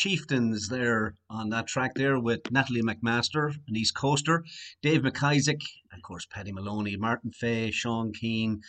[0.00, 4.42] chieftains there on that track there with Natalie MacMaster, an East Coaster,
[4.80, 5.60] Dave MacIsaac,
[5.92, 8.62] of course, Paddy Moloney, Martin Fay, Sean Keane,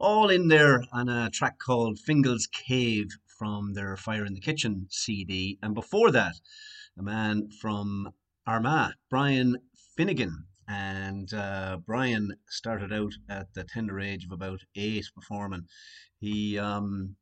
[0.00, 4.88] all in there on a track called Fingal's Cave from their Fire in the Kitchen
[4.90, 5.56] CD.
[5.62, 6.34] And before that,
[6.98, 8.10] a man from
[8.44, 9.58] Armagh, Brian
[9.96, 10.46] Finnegan.
[10.66, 15.66] And uh, Brian started out at the tender age of about eight performing.
[16.18, 17.14] He um,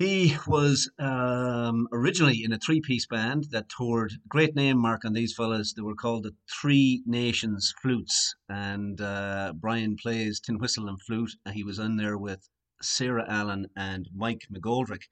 [0.00, 4.14] he was um, originally in a three piece band that toured.
[4.26, 5.74] Great name, Mark, on these fellas.
[5.74, 8.34] They were called the Three Nations Flutes.
[8.48, 11.32] And uh, Brian plays tin whistle and flute.
[11.44, 12.48] And he was in there with
[12.80, 15.02] Sarah Allen and Mike McGoldrick.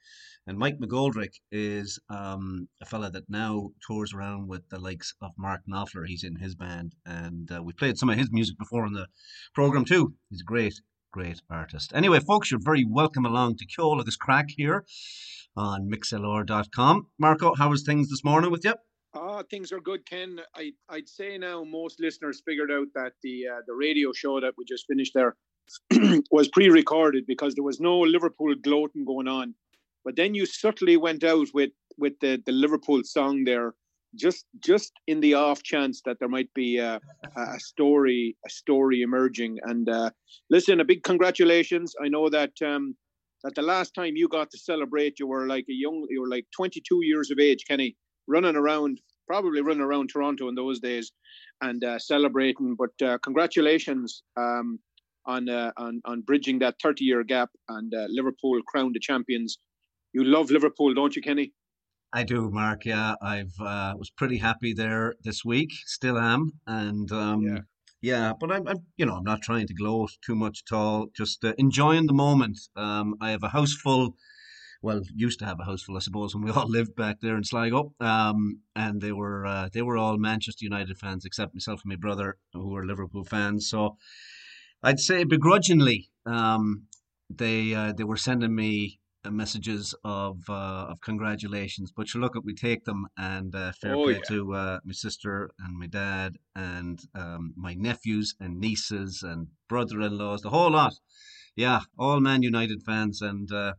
[0.47, 5.33] And Mike McGoldrick is um, a fella that now tours around with the likes of
[5.37, 6.07] Mark Knopfler.
[6.07, 6.95] He's in his band.
[7.05, 9.09] And uh, we played some of his music before on the
[9.55, 10.15] program, too.
[10.31, 11.93] He's a great, great artist.
[11.95, 14.85] Anyway, folks, you're very welcome along to Ceol Craic here
[15.57, 17.07] on mixlr.com.
[17.19, 18.75] Marco, how was things this morning with you?
[19.15, 20.41] Ah, things are good, Ken.
[20.55, 24.55] I, I'd say now most listeners figured out that the uh, the radio show that
[24.59, 25.35] we just finished there
[26.31, 29.55] was pre-recorded because there was no Liverpool gloating going on.
[30.05, 33.75] But then you subtly went out with with the, the Liverpool song there,
[34.15, 37.01] just just in the off chance that there might be a,
[37.37, 39.59] a story a story emerging.
[39.63, 40.11] And uh,
[40.51, 41.95] listen, a big congratulations.
[42.03, 42.97] I know that um,
[43.45, 46.29] that the last time you got to celebrate, you were like a young, you were
[46.29, 47.97] like 22 years of age, Kenny,
[48.27, 51.13] running around, probably running around Toronto in those days,
[51.61, 52.77] and uh, celebrating.
[52.77, 54.79] But uh, congratulations um,
[55.27, 59.59] on uh, on on bridging that 30 year gap, and uh, Liverpool crowned the champions.
[60.15, 61.53] You love Liverpool, don't you, Kenny?
[62.13, 62.85] I do, Mark.
[62.87, 65.71] Yeah, I've uh, was pretty happy there this week.
[65.85, 67.59] Still am, and um, yeah.
[68.01, 68.33] yeah.
[68.39, 71.09] but I'm, I'm, you know, I'm not trying to gloat too much at all.
[71.15, 72.59] Just uh, enjoying the moment.
[72.77, 74.17] Um, I have a house full.
[74.81, 77.37] Well, used to have a house full, I suppose, when we all lived back there
[77.37, 77.93] in Sligo.
[78.01, 81.97] Um, and they were uh, they were all Manchester United fans, except myself and my
[81.97, 83.69] brother, who were Liverpool fans.
[83.69, 83.99] So
[84.83, 86.85] I'd say begrudgingly, um,
[87.29, 89.01] they uh, they were sending me
[89.31, 91.93] messages of uh, of congratulations.
[91.97, 94.29] But you look at we take them and uh, fair Oh, play yeah.
[94.29, 100.43] to uh, my sister and my dad and um, my nephews and nieces and brother-in-laws,
[100.43, 100.95] the whole lot.
[101.57, 103.75] Yeah, all Man United fans and uh,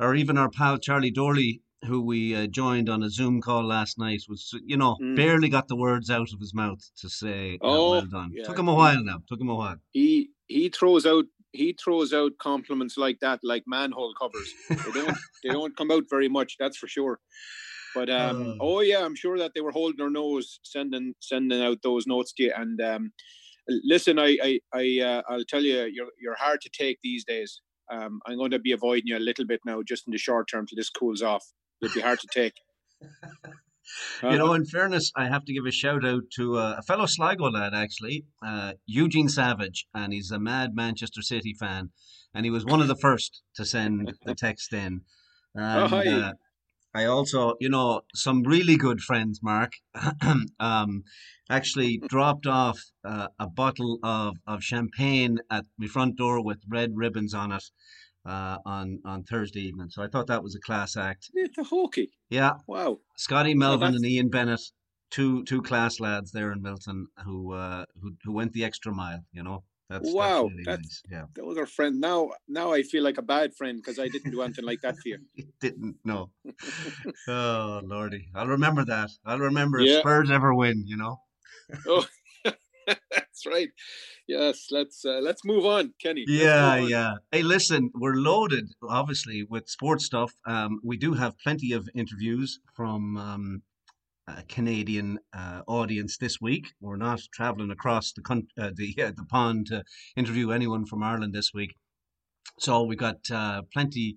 [0.00, 3.98] or even our pal Charlie Dorley, who we uh, joined on a Zoom call last
[3.98, 5.16] night, was you know Mm.
[5.16, 8.30] barely got the words out of his mouth to say uh, Oh, well done.
[8.34, 8.44] yeah.
[8.44, 9.18] Took him a while now.
[9.28, 9.76] Took him a while.
[9.90, 11.24] He he throws out
[11.54, 14.52] he throws out compliments like that like manhole covers.
[14.68, 17.20] They don't they don't come out very much, that's for sure.
[17.94, 18.56] But um, Oh.
[18.60, 22.32] oh yeah, I'm sure that they were holding their nose, sending sending out those notes
[22.34, 22.52] to you.
[22.56, 23.12] And um,
[23.68, 27.60] listen, I I, I uh, I'll tell you, you're you're hard to take these days.
[27.92, 30.48] Um, I'm going to be avoiding you a little bit now, just in the short
[30.50, 31.44] term, till this cools off.
[31.82, 32.54] It'd be hard to take.
[34.22, 37.06] You know, in fairness, I have to give a shout out to uh, a fellow
[37.06, 41.90] Sligo lad, actually, uh, Eugene Savage, and he's a mad Manchester City fan,
[42.34, 45.02] and he was one of the first to send the text in.
[45.54, 46.08] And, hi.
[46.08, 46.32] uh,
[46.94, 49.72] I also, you know, some really good friends, Mark,
[50.60, 51.02] um,
[51.50, 56.92] actually dropped off uh, a bottle of, of champagne at my front door with red
[56.94, 57.64] ribbons on it
[58.26, 59.90] uh, on on Thursday evening.
[59.90, 61.30] So I thought that was a class act.
[61.34, 62.10] It's a hokey.
[62.30, 62.98] Yeah, Wow.
[63.16, 64.60] Scotty Melvin that's- and Ian Bennett,
[65.10, 69.20] two two class lads there in Milton who uh, who who went the extra mile.
[69.32, 71.02] You know, that's Wow, That's really that's- nice.
[71.10, 71.98] Yeah, Those are friends.
[71.98, 74.94] Now, now I feel like a bad friend because I didn't do anything like that
[74.96, 75.18] for you.
[75.60, 76.30] Didn't know.
[77.28, 79.10] oh lordy, I'll remember that.
[79.24, 80.84] I'll remember if Spurs ever win.
[80.86, 81.16] You know.
[81.86, 82.06] Oh,
[82.86, 83.68] that's right.
[84.26, 86.24] Yes, let's uh, let's move on, Kenny.
[86.26, 86.88] Yeah, on.
[86.88, 87.14] yeah.
[87.30, 90.32] Hey, listen, we're loaded, obviously, with sports stuff.
[90.46, 93.62] Um, we do have plenty of interviews from um,
[94.26, 96.66] a Canadian uh, audience this week.
[96.80, 99.84] We're not traveling across the coun- uh, the uh, the pond to
[100.16, 101.74] interview anyone from Ireland this week.
[102.58, 104.16] So we got uh, plenty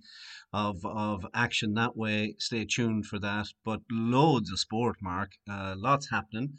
[0.53, 2.36] of of action that way.
[2.39, 3.48] Stay tuned for that.
[3.65, 5.32] But loads of sport, Mark.
[5.50, 6.58] Uh, lots happening.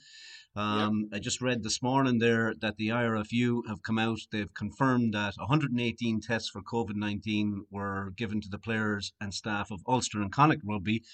[0.57, 4.19] Um, I just read this morning there that the IRFU have come out.
[4.33, 9.71] They've confirmed that 118 tests for COVID 19 were given to the players and staff
[9.71, 11.05] of Ulster and Connacht Rugby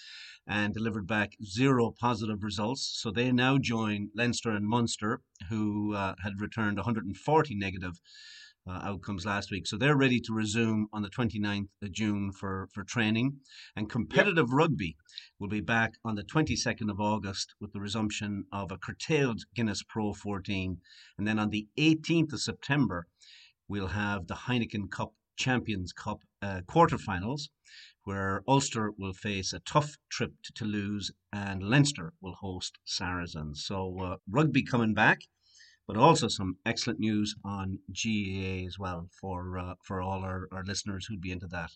[0.47, 2.99] and delivered back zero positive results.
[3.00, 8.00] So they now join Leinster and Munster, who uh, had returned 140 negative
[8.66, 9.66] uh, outcomes last week.
[9.66, 13.40] So they're ready to resume on the 29th of June for, for training.
[13.76, 14.97] And competitive rugby
[15.38, 19.83] will be back on the 22nd of August with the resumption of a curtailed Guinness
[19.83, 20.78] Pro 14.
[21.18, 23.06] And then on the 18th of September,
[23.68, 27.49] we'll have the Heineken Cup Champions Cup uh, quarterfinals,
[28.04, 33.64] where Ulster will face a tough trip to Toulouse and Leinster will host Saracens.
[33.66, 35.23] So uh, rugby coming back,
[35.86, 40.64] but also some excellent news on GAA as well for uh, for all our, our
[40.64, 41.70] listeners who'd be into that.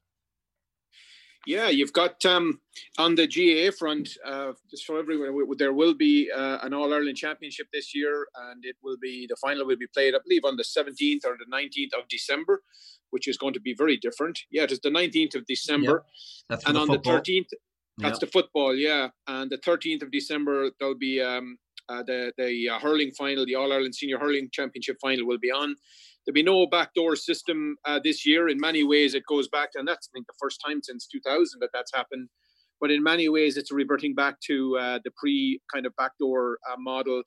[1.47, 2.61] Yeah, you've got um,
[2.99, 7.17] on the GAA front, uh, just for everyone, there will be uh, an All Ireland
[7.17, 10.57] Championship this year, and it will be the final will be played, I believe, on
[10.57, 12.63] the 17th or the 19th of December,
[13.11, 14.39] which is going to be very different.
[14.51, 16.05] Yeah, it is the 19th of December,
[16.51, 16.61] yep.
[16.67, 17.15] and the on football.
[17.15, 17.49] the 13th,
[17.97, 18.21] that's yep.
[18.21, 21.57] the football, yeah, and the 13th of December there'll be um,
[21.89, 25.51] uh, the the uh, hurling final, the All Ireland Senior Hurling Championship final will be
[25.51, 25.77] on
[26.29, 28.49] there'll be no backdoor system uh, this year.
[28.49, 31.61] In many ways, it goes back, and that's I think the first time since 2000
[31.61, 32.29] that that's happened.
[32.81, 36.77] But in many ways, it's reverting back to uh, the pre kind of backdoor uh,
[36.79, 37.23] model.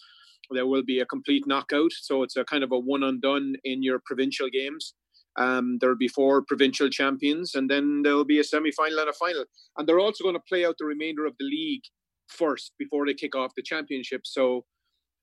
[0.52, 3.56] There will be a complete knockout, so it's a kind of a one and done
[3.64, 4.94] in your provincial games.
[5.38, 9.00] Um, there will be four provincial champions, and then there will be a semi final
[9.00, 9.46] and a final.
[9.78, 11.84] And they're also going to play out the remainder of the league
[12.32, 14.22] first before they kick off the championship.
[14.26, 14.66] So,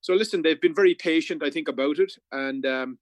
[0.00, 2.98] so listen, they've been very patient, I think, about it, and um,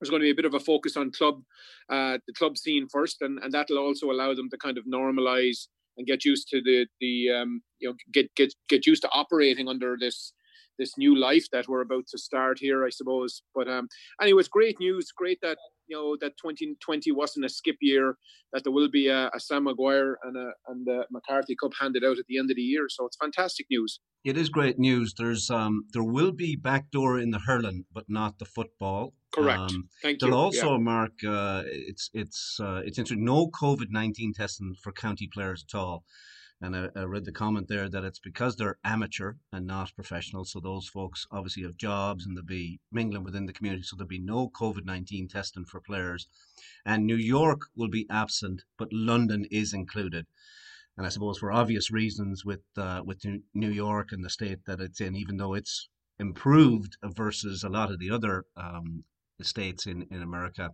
[0.00, 1.42] there's going to be a bit of a focus on club,
[1.88, 5.68] uh, the club scene first, and, and that'll also allow them to kind of normalize
[5.96, 9.68] and get used to the the um, you know get get get used to operating
[9.68, 10.32] under this
[10.78, 13.42] this new life that we're about to start here, I suppose.
[13.54, 13.88] But um,
[14.20, 15.10] anyway, it's great news.
[15.16, 18.16] Great that you know that 2020 wasn't a skip year.
[18.52, 22.04] That there will be a, a Sam Maguire and a and the McCarthy Cup handed
[22.04, 22.86] out at the end of the year.
[22.88, 24.00] So it's fantastic news.
[24.24, 25.14] It is great news.
[25.16, 29.14] There's um there will be backdoor in the hurling, but not the football.
[29.32, 29.58] Correct.
[29.58, 30.34] Um, Thank you.
[30.34, 30.78] Also, yeah.
[30.78, 33.24] Mark, uh, it's it's uh, it's interesting.
[33.24, 36.04] No COVID nineteen testing for county players at all.
[36.60, 40.44] And I, I, read the comment there that it's because they're amateur and not professional.
[40.46, 43.82] So those folks obviously have jobs and they'll be mingling within the community.
[43.82, 46.26] So there'll be no COVID 19 testing for players.
[46.86, 50.26] And New York will be absent, but London is included.
[50.96, 54.80] And I suppose for obvious reasons with uh, with New York and the state that
[54.80, 55.88] it's in, even though it's
[56.18, 59.04] improved versus a lot of the other um,
[59.42, 60.70] states in, in America,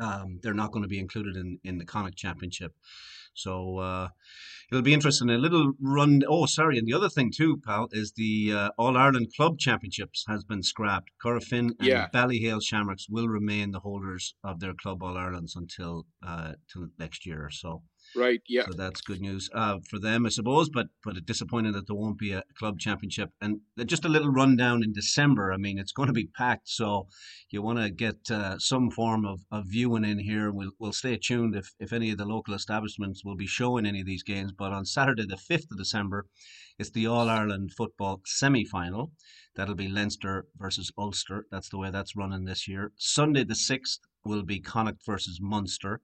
[0.00, 2.72] um, they're not going to be included in, in the Connacht Championship.
[3.34, 4.08] So uh,
[4.70, 5.30] it'll be interesting.
[5.30, 6.22] A little run.
[6.26, 6.78] Oh, sorry.
[6.78, 10.62] And the other thing too, pal, is the uh, All Ireland Club Championships has been
[10.62, 11.10] scrapped.
[11.24, 12.08] Corofin and yeah.
[12.12, 17.24] Ballyhale Shamrocks will remain the holders of their Club All Irelands until uh, till next
[17.24, 17.44] year.
[17.44, 17.82] Or so
[18.16, 18.64] right, yeah.
[18.66, 20.68] So that's good news uh, for them, I suppose.
[20.68, 23.30] But but disappointing that there won't be a club championship.
[23.40, 25.52] And just a little rundown in December.
[25.52, 26.68] I mean, it's going to be packed.
[26.68, 27.06] So
[27.50, 30.50] you want to get uh, some form of, of viewing in here.
[30.50, 34.00] We'll we'll stay tuned if if any of the local establishments will be showing any
[34.00, 34.52] of these games.
[34.52, 36.26] But on Saturday, the 5th of December,
[36.78, 39.12] it's the All Ireland football semi final.
[39.56, 41.46] That'll be Leinster versus Ulster.
[41.50, 42.92] That's the way that's running this year.
[42.96, 46.00] Sunday, the 6th, will be Connacht versus Munster.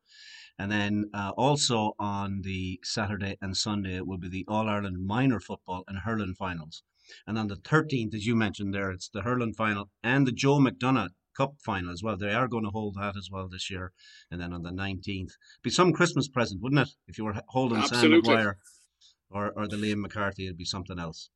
[0.59, 5.41] And then uh, also on the Saturday and Sunday, will be the All Ireland minor
[5.41, 6.83] football and hurling finals.
[7.27, 10.59] And on the 13th, as you mentioned there, it's the hurling final and the Joe
[10.59, 12.17] McDonagh Cup final as well.
[12.17, 13.93] They are going to hold that as well this year.
[14.31, 16.95] And then on the 19th, be some Christmas present, wouldn't it?
[17.07, 18.23] If you were holding Absolutely.
[18.25, 18.59] Sam Maguire
[19.31, 21.29] or, or the Liam McCarthy, it'd be something else.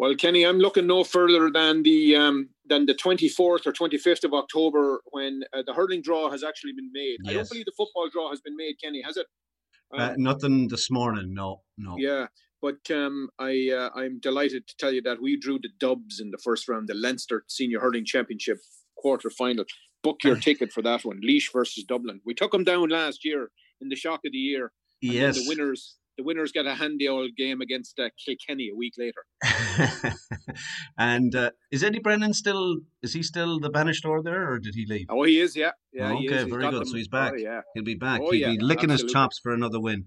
[0.00, 4.32] Well, Kenny, I'm looking no further than the um, than the 24th or 25th of
[4.32, 7.18] October when uh, the hurling draw has actually been made.
[7.22, 7.30] Yes.
[7.30, 9.26] I don't believe the football draw has been made, Kenny, has it?
[9.92, 11.34] Um, uh, nothing this morning.
[11.34, 11.96] No, no.
[11.98, 12.28] Yeah,
[12.62, 16.30] but um, I uh, I'm delighted to tell you that we drew the Dubs in
[16.30, 18.56] the first round, the Leinster Senior Hurling Championship
[18.96, 19.66] quarter final.
[20.02, 22.22] Book your ticket for that one, Laois versus Dublin.
[22.24, 23.50] We took them down last year
[23.82, 24.72] in the shock of the year.
[25.02, 28.94] yes, the winners the winners get a handy old game against uh, Kilkenny a week
[28.98, 29.24] later.
[30.98, 32.78] and uh, is Eddie Brennan still?
[33.02, 35.06] Is he still the banisher there, or did he leave?
[35.08, 35.56] Oh, he is.
[35.56, 36.10] Yeah, yeah.
[36.10, 36.80] Oh, okay, very good.
[36.80, 36.86] Them.
[36.86, 37.32] So he's back.
[37.34, 38.20] Oh, yeah, he'll be back.
[38.22, 39.04] Oh, He'll yeah, be licking absolutely.
[39.04, 40.06] his chops for another win.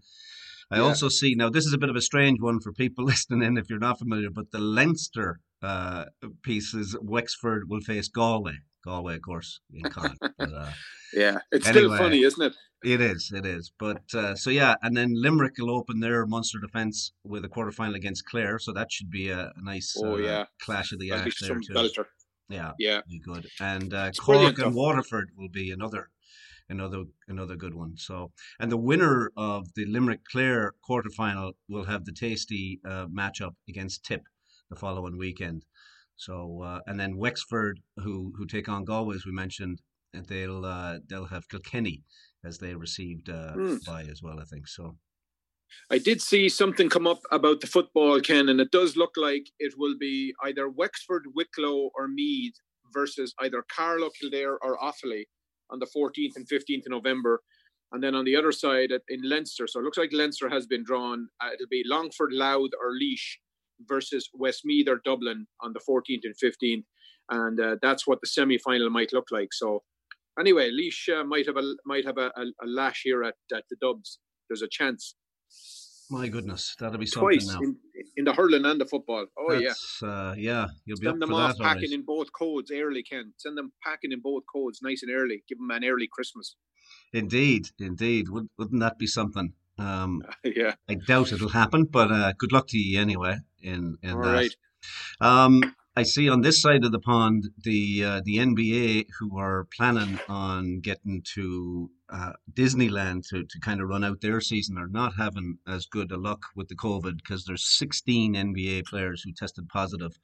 [0.72, 0.84] I Yeah.
[0.84, 1.50] also see now.
[1.50, 4.00] This is a bit of a strange one for people listening in if you're not
[4.00, 6.06] familiar, but the Leinster uh,
[6.44, 8.60] piece is Wexford will face Galway.
[8.84, 10.19] Galway, of course, in Connacht.
[10.38, 10.72] but, uh,
[11.13, 11.86] Yeah, it's Anyway.
[11.86, 12.56] still funny, isn't it?
[12.84, 13.72] It is, it is.
[13.80, 17.72] But uh, so yeah, and then Limerick will open their Munster defence with a quarter
[17.72, 20.46] final against Clare, so that should be a, a nice Oh, uh, yeah.
[20.60, 21.74] clash of the That'll there too.
[21.74, 22.06] belter.
[22.50, 23.48] Yeah, Yeah, be good.
[23.62, 24.76] And uh, Cork and.
[24.76, 26.10] Waterford will be another,
[26.67, 27.96] another, another good one.
[27.96, 33.06] So, and the winner of the Limerick Clare quarter final will have the tasty uh,
[33.06, 34.24] matchup against Tip
[34.69, 35.63] the following weekend.
[36.15, 39.82] So, uh, and then Wexford, who who take on Galway, as we mentioned,
[40.13, 42.04] they'll uh, they'll have Kilkenny
[42.45, 43.86] as they received uh, Mm.
[43.86, 44.39] bye as well.
[44.39, 44.97] I think so.
[45.89, 49.49] I did see something come up about the football, Ken, and it does look like
[49.60, 52.54] it will be either Wexford, Wicklow, or Meath
[52.93, 55.23] versus either Carlow, Kildare, or Offaly
[55.71, 57.41] on the 14th and 15th of November.
[57.91, 60.84] And then on the other side in Leinster, so it looks like Leinster has been
[60.84, 61.28] drawn.
[61.41, 63.38] Uh, it'll be Longford, Louth, or Laois
[63.82, 66.84] versus Westmeath or Dublin on the 14th and 15th,
[67.30, 69.50] and uh, that's what the semi-final might look like.
[69.54, 69.84] So,
[70.40, 73.64] anyway, Laois uh, might have a might have a, a, a, lash here at, at
[73.70, 74.20] the Dubs.
[74.50, 75.16] There's a chance.
[76.10, 77.60] My goodness, that'll be something Twice now.
[77.60, 77.78] In,
[78.18, 79.26] in the hurling and the football.
[79.38, 80.68] Oh That's, yeah, uh, yeah.
[80.86, 81.94] You'll be send them off that, packing alright.
[81.94, 83.04] in both codes early.
[83.04, 85.44] Ken, send them packing in both codes, nice and early.
[85.48, 86.56] Give them an early Christmas.
[87.14, 88.30] Indeed, indeed.
[88.30, 89.54] Would, wouldn't that be something?
[89.78, 90.76] Um, yeah.
[90.90, 93.38] I doubt it'll happen, but uh, good luck to you anyway.
[93.62, 94.34] In in All that.
[94.34, 94.56] right.
[95.22, 99.68] Um, I see on this side of the pond the uh, the NBA who are
[99.76, 104.88] planning on getting to uh, Disneyland to, to kind of run out their season are
[104.88, 109.34] not having as good a luck with the COVID because there's 16 NBA players who
[109.34, 110.18] tested positive,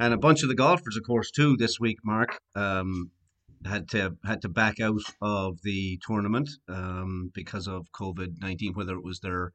[0.00, 1.56] and a bunch of the golfers, of course, too.
[1.56, 3.12] This week, Mark um,
[3.66, 8.94] had to had to back out of the tournament um, because of COVID 19, whether
[8.94, 9.52] it was their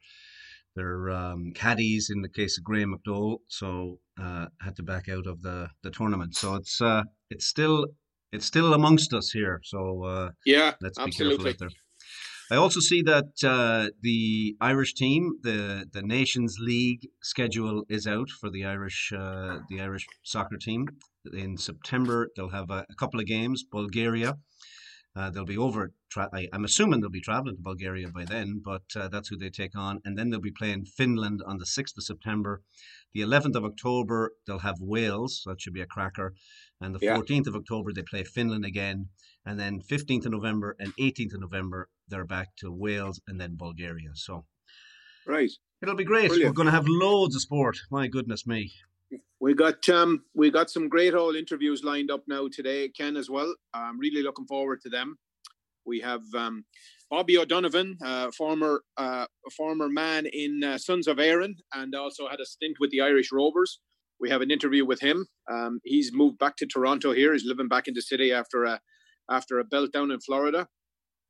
[0.76, 5.26] their um, caddies in the case of Graham McDowell, so uh, had to back out
[5.26, 6.36] of the, the tournament.
[6.36, 7.88] So it's uh, it's still
[8.32, 9.60] it's still amongst us here.
[9.64, 10.74] So uh, Yeah.
[10.82, 11.38] let's be absolutely.
[11.38, 11.70] careful out there.
[12.50, 18.30] I also see that uh, the Irish team, the the Nations League schedule is out
[18.30, 20.88] for the Irish uh, the Irish soccer team.
[21.34, 23.66] In September, they'll have a, a couple of games.
[23.70, 24.38] Bulgaria.
[25.14, 25.92] Uh, they'll be over.
[26.10, 29.38] Tra- I, I'm assuming they'll be traveling to Bulgaria by then, but uh, that's who
[29.38, 30.00] they take on.
[30.06, 32.62] And then they'll be playing Finland on the 6th of September.
[33.14, 35.42] The 11th of October, they'll have Wales.
[35.42, 36.36] So that should be a cracker.
[36.82, 37.16] And the Yeah.
[37.16, 39.10] 14th of October, they play Finland again.
[39.46, 43.56] And then 15th of November and 18th of November, they're back to Wales and then
[43.56, 44.12] Bulgaria.
[44.16, 44.46] So
[45.26, 45.52] Right.
[45.82, 46.28] it'll be great.
[46.28, 46.50] Brilliant.
[46.50, 47.78] We're going to have loads of sport.
[47.90, 48.72] My goodness me.
[49.40, 53.30] We got um we got some great old interviews lined up now today, Ken as
[53.30, 53.56] well.
[53.74, 55.18] I'm really looking forward to them.
[55.86, 56.66] We have um,
[57.10, 62.42] Bobby O'Donovan, uh, former uh, former man in uh, Sons of Erin, and also had
[62.42, 63.80] a stint with the Irish Rovers.
[64.20, 65.28] We have an interview with him.
[65.52, 67.34] Um, he's moved back to Toronto here.
[67.34, 68.80] He's living back in the city after a
[69.30, 70.68] after a belt down in Florida.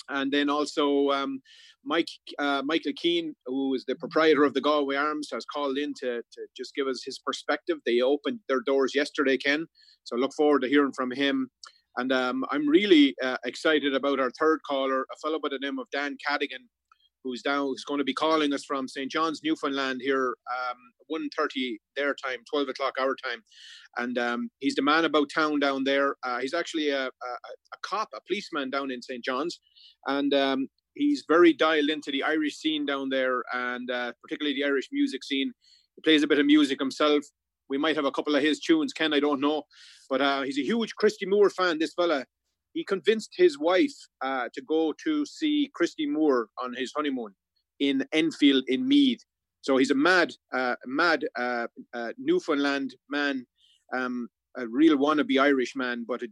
[0.10, 1.41] And then also um,
[1.84, 2.08] Mike
[2.39, 6.17] uh, Michael Keane, who is the proprietor of the Galway Arms, has called in to,
[6.17, 7.78] to just give us his perspective.
[7.86, 9.65] They opened their doors yesterday, Ken.
[10.04, 11.50] So look forward to hearing from him.
[11.97, 15.80] And um, I'm really uh, excited about our third caller, a fellow by the name
[15.80, 16.67] of Dan Cadigan,
[17.23, 19.12] who's down, who's going to be calling us from St.
[19.12, 20.36] John's, Newfoundland here,
[20.71, 20.77] um,
[21.12, 23.41] 1.30 their time, 12 o'clock our time.
[23.97, 26.15] And um, he's the man about town down there.
[26.23, 29.23] Uh, he's actually a, a, a cop, a policeman down in St.
[29.23, 29.60] John's.
[30.08, 34.65] And um, he's very dialed into the Irish scene down there, and uh, particularly the
[34.65, 35.53] Irish music scene.
[35.95, 37.23] He plays a bit of music himself.
[37.69, 39.13] We might have a couple of his tunes, Ken.
[39.13, 39.63] I don't know,
[40.10, 41.80] but uh, he's a huge Christy Moore fan.
[41.80, 42.25] This fella,
[42.78, 47.32] he convinced his wife uh, to go to see Christy Moore on his honeymoon
[47.80, 49.24] in Enfield in Meath.
[49.62, 51.68] So he's a mad, uh, mad uh,
[52.00, 53.36] uh, Newfoundland man,
[53.98, 56.06] um, a real wannabe Irish man.
[56.08, 56.32] But it,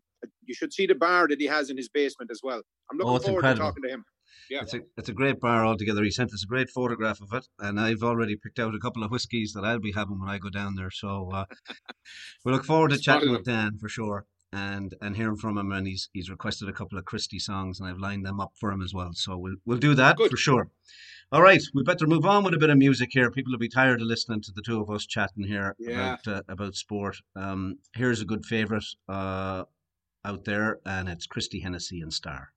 [0.49, 2.61] you should see the bar that he has in his basement as well.
[2.91, 3.65] I'm looking Oh, forward incredible.
[3.65, 4.03] to talking to him.
[4.51, 4.61] Yeah.
[4.61, 6.03] It's a it's a great bar altogether.
[6.03, 9.03] He sent us a great photograph of it, and I've already picked out a couple
[9.03, 10.91] of whiskies that I'll be having when I go down there.
[10.91, 11.45] So uh,
[12.45, 15.71] we look forward to chatting with Dan for sure, and and hearing from him.
[15.71, 18.71] And he's he's requested a couple of Christy songs, and I've lined them up for
[18.71, 19.11] him as well.
[19.13, 20.31] So we'll we'll do that Good.
[20.31, 20.69] for sure.
[21.31, 23.31] All right, we better move on with a bit of music here.
[23.31, 25.91] People will be tired of listening to the two of us chatting here Yeah.
[26.21, 27.17] about uh, about sport.
[27.35, 29.63] Um, here's a good favorite uh,
[30.23, 32.49] out there, and it's Christy Hennessy and Star.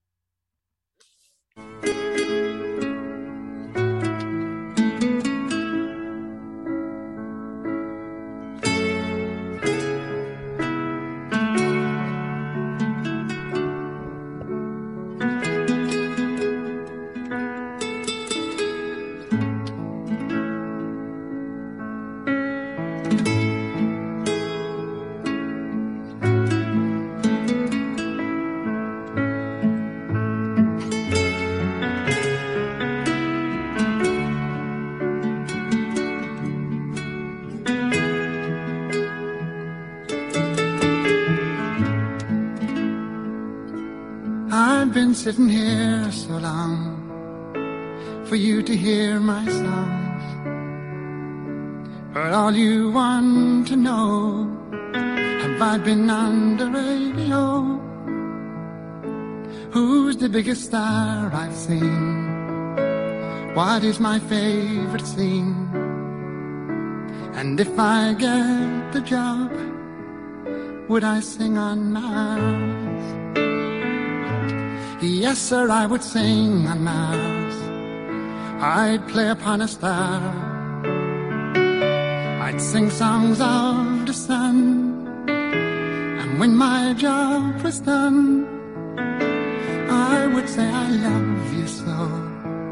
[52.49, 54.49] All you want to know,
[55.43, 57.43] have I been on the radio?
[59.71, 62.25] Who's the biggest star I've seen?
[63.53, 65.69] What is my favorite scene?
[67.35, 69.53] And if I get the job,
[70.89, 73.05] would I sing on Mars?
[75.03, 77.57] Yes, sir, I would sing on Mars.
[78.63, 80.48] I'd play upon a star.
[82.49, 85.07] I'd sing songs of the sun.
[85.29, 88.47] And when my job was done,
[89.91, 91.99] I would say I love you so.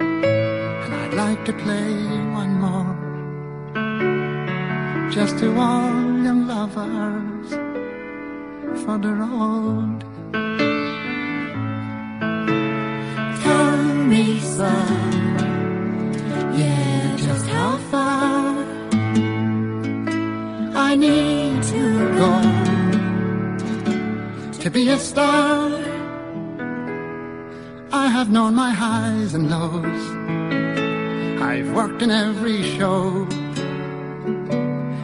[0.01, 1.93] And I'd like to play
[2.41, 2.93] one more.
[5.11, 5.93] Just to all
[6.25, 7.51] young lovers
[8.83, 10.06] for the road.
[20.97, 21.83] Need to
[22.17, 22.31] go
[24.61, 25.71] to be a star.
[27.93, 30.05] I have known my highs and lows.
[31.41, 33.27] I've worked in every show.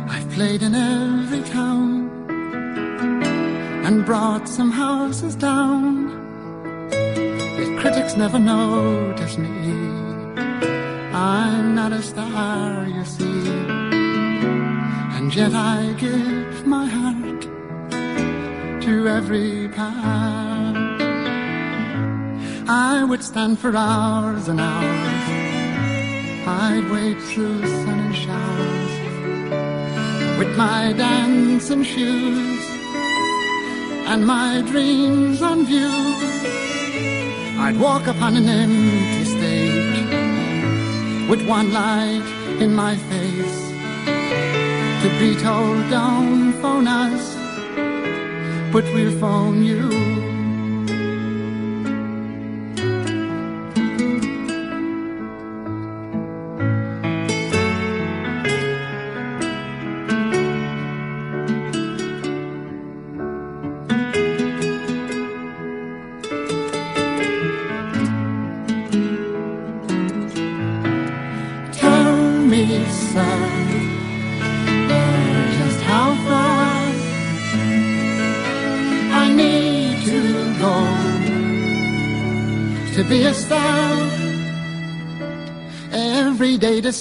[0.08, 2.10] I've played in every town
[3.86, 6.10] and brought some houses down.
[7.58, 9.48] Yet critics never notice me.
[11.12, 13.61] I'm not a star, you see.
[15.22, 17.42] And yet I give my heart
[18.82, 21.00] to every part.
[22.68, 25.24] I would stand for hours and hours.
[26.44, 28.92] I'd wait through sun and showers
[30.40, 32.64] with my dancing shoes
[34.10, 35.94] and my dreams on view.
[37.64, 40.10] I'd walk upon an empty stage
[41.30, 42.26] with one light
[42.60, 43.71] in my face
[45.02, 47.34] to be told don't phone us,
[48.72, 50.11] but we'll phone you.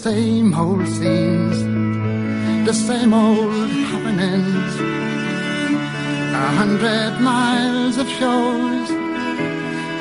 [0.01, 1.57] Same old scenes,
[2.65, 4.73] the same old happenings.
[6.33, 8.89] A hundred miles of shows,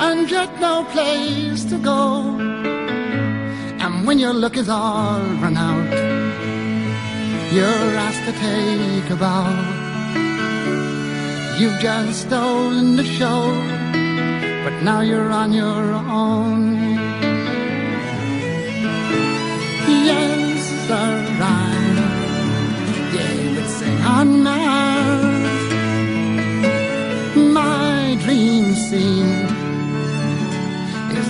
[0.09, 2.01] and yet no place to go.
[3.85, 5.93] And when your luck is all run out,
[7.53, 9.53] you're asked to take a bow.
[11.59, 13.43] You've just stolen the show,
[14.65, 16.90] but now you're on your own.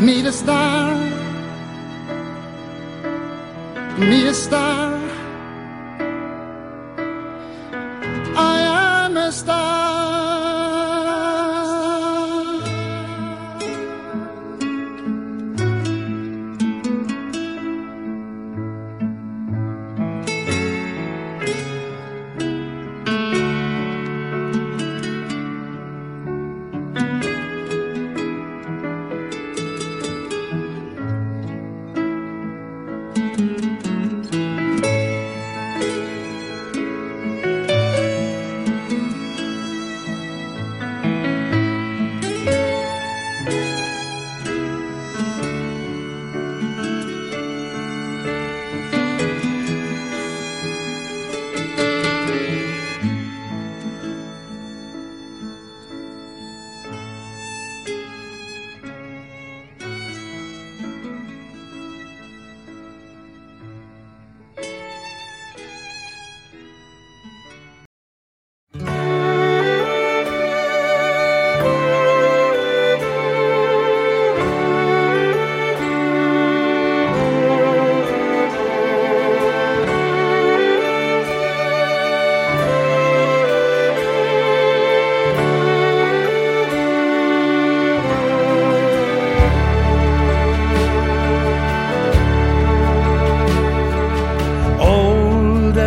[0.00, 0.94] Is me the star
[3.98, 4.89] me a star.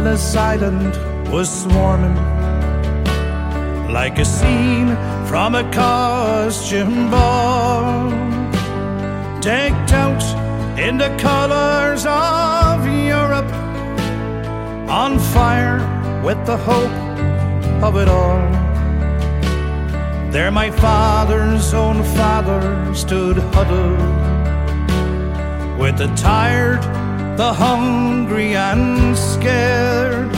[0.06, 2.18] Ellis Island was swarming
[3.90, 8.10] like a scene from a costume ball,
[9.40, 10.22] decked out
[10.78, 13.50] in the colors of Europe,
[14.90, 15.80] on fire
[16.22, 17.00] with the hope
[17.82, 18.44] of it all.
[20.34, 24.00] There my father's own father stood huddled
[25.80, 26.84] with a tired,
[27.36, 30.32] the hungry and scared,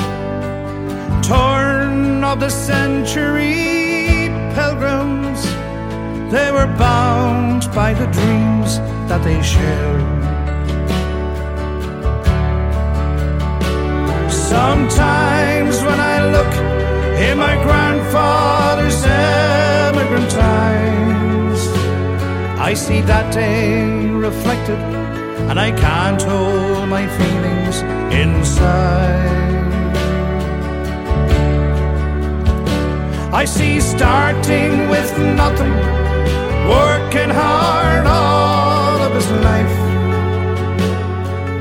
[1.21, 5.43] torn of the century pilgrims.
[6.31, 8.77] They were bound by the dreams
[9.09, 10.03] that they shared.
[14.31, 16.53] Sometimes when I look
[17.19, 21.67] in my grandfather's immigrant eyes,
[22.57, 24.79] I see that day reflected,
[25.49, 27.81] and I can't hold my feelings
[28.13, 29.33] inside.
[33.33, 35.75] I see starting with nothing,
[36.77, 39.77] working hard all of his life.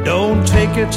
[0.05, 0.95] Don't take it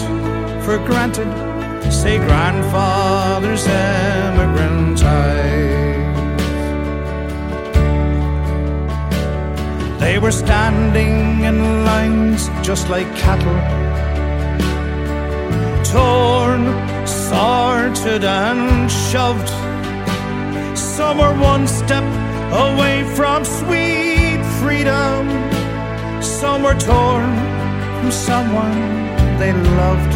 [0.63, 1.47] for granted
[1.91, 6.06] say grandfather's immigrant ties.
[9.99, 13.59] They were standing in lines just like cattle,
[15.83, 16.63] torn,
[17.07, 19.49] sorted, and shoved.
[20.77, 22.03] Some were one step
[22.53, 25.23] away from sweet freedom,
[26.21, 27.35] some were torn
[27.97, 28.79] from someone
[29.39, 30.13] they loved.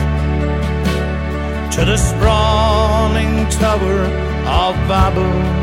[1.75, 4.01] To the sprawling tower
[4.45, 5.60] of came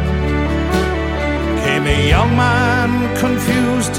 [1.88, 3.96] a young man confused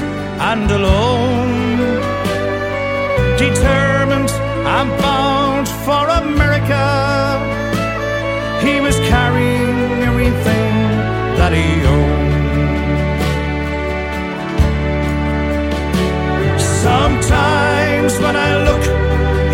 [0.50, 1.54] and alone,
[3.36, 4.30] determined
[4.76, 6.86] and bound for America.
[8.64, 10.74] He was carrying everything
[11.38, 12.30] that he owned.
[16.86, 18.84] Sometimes when I look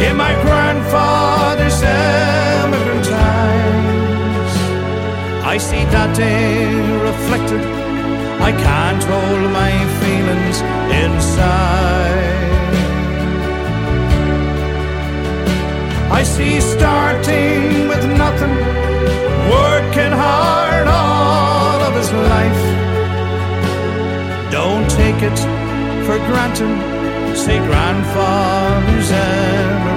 [0.07, 4.55] in my grandfather's immigrant eyes.
[5.55, 6.67] I see that day
[7.09, 7.86] reflected.
[8.49, 10.59] I can't hold my feelings
[11.03, 12.37] inside.
[16.19, 18.57] I see starting with nothing,
[19.57, 22.65] working hard all of his life.
[24.53, 25.39] Don't take it
[26.07, 26.97] for granted
[27.37, 29.96] say grandfather's immigrant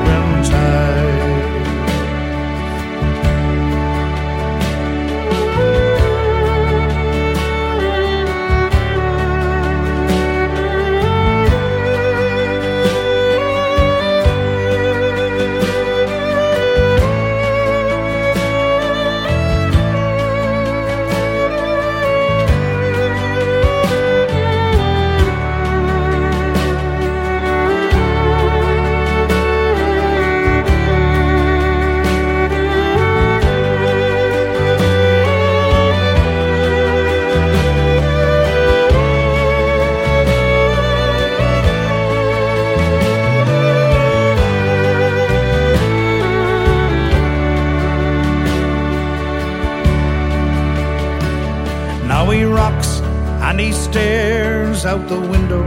[55.00, 55.64] out the window.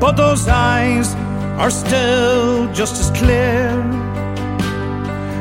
[0.00, 1.14] But those eyes
[1.58, 3.70] are still just as clear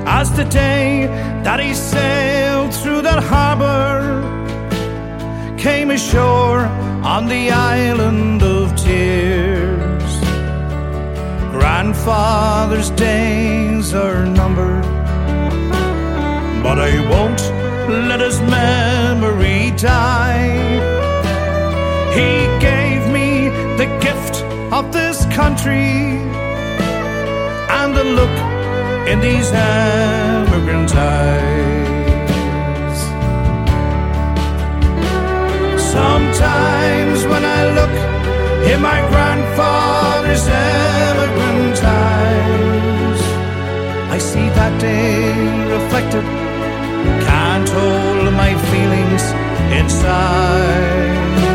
[0.06, 1.08] as the day
[1.44, 4.24] that he sailed through that harbor,
[5.58, 6.66] came ashore
[7.16, 10.14] on the island of tears.
[11.52, 14.86] Grandfather's days are numbered,
[16.64, 17.42] but I won't
[18.10, 20.97] let his memory die.
[22.18, 24.42] He gave me the gift
[24.74, 26.18] of this country
[27.78, 28.36] and the look
[29.08, 33.00] in these immigrant eyes.
[35.80, 37.96] Sometimes when I look
[38.72, 43.22] in my grandfather's immigrant eyes,
[44.16, 45.22] I see that day
[45.76, 46.26] reflected.
[47.30, 49.24] Can't hold my feelings
[49.80, 51.47] inside.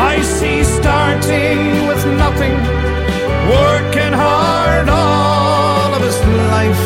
[0.00, 2.54] I see starting with nothing,
[3.56, 6.18] working hard all of his
[6.54, 6.84] life.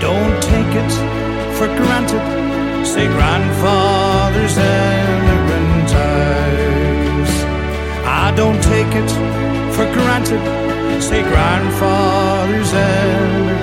[0.00, 0.92] Don't take it
[1.56, 2.24] for granted,
[2.84, 7.32] say grandfather's immigrant eyes.
[8.04, 9.10] I don't take it
[9.76, 10.42] for granted,
[11.00, 13.53] say grandfather's immigrant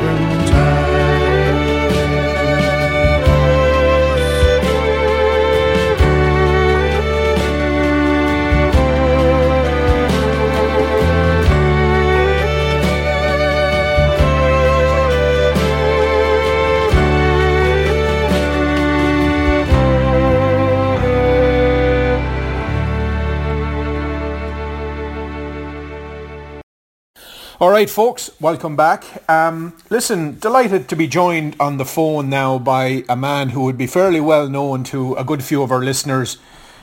[27.61, 29.05] All right, folks, welcome back.
[29.29, 33.77] Um, listen, delighted to be joined on the phone now by a man who would
[33.77, 36.39] be fairly well known to a good few of our listeners.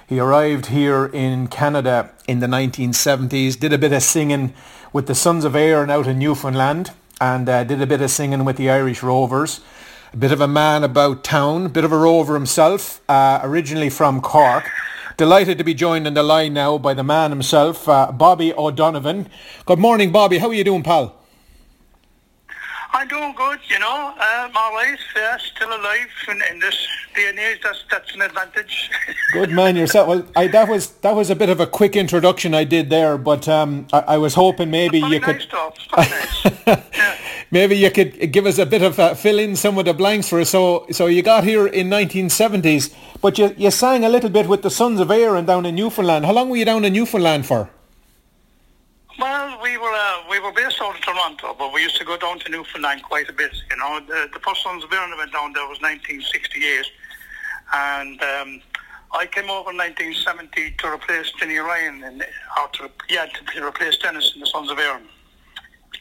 [0.06, 4.54] He arrived here in Canada in the 1970s, did a bit of singing
[4.92, 8.44] with the Sons of Erin out in Newfoundland, and uh, did a bit of singing
[8.44, 9.60] with the Irish Rovers.
[10.12, 14.20] A bit of a man about town, bit of a rover himself, uh, originally from
[14.20, 14.70] Cork.
[15.18, 19.28] Delighted to be joined on the line now by the man himself, uh, Bobby O'Donovan.
[19.66, 20.38] Good morning, Bobby.
[20.38, 21.16] How are you doing, pal?
[22.92, 24.08] I'm doing good, you know.
[24.08, 27.60] Um, all right, yeah, still alive in, in this day and age.
[27.62, 28.90] That's that's an advantage.
[29.32, 30.08] Good man yourself.
[30.08, 33.18] Well, I, that was that was a bit of a quick introduction I did there,
[33.18, 35.82] but um, I, I, was hoping maybe you nice could
[36.66, 37.16] yeah.
[37.50, 40.28] maybe you could give us a bit of uh, fill in some of the blanks
[40.28, 40.50] for us.
[40.50, 42.94] So so you got here in 1970s.
[43.20, 46.24] But you, you sang a little bit with the Sons of Erin down in Newfoundland.
[46.24, 47.68] How long were you down in Newfoundland for?
[49.18, 52.16] Well, we were uh, we were based out of Toronto, but we used to go
[52.16, 53.52] down to Newfoundland quite a bit.
[53.70, 56.86] You know, the, the first Sons of Erin went down there was 1968,
[57.74, 58.62] and um,
[59.12, 62.24] I came over in 1970 to replace Denny Ryan, and
[62.74, 65.02] to, yeah, to replace Dennis in the Sons of Erin.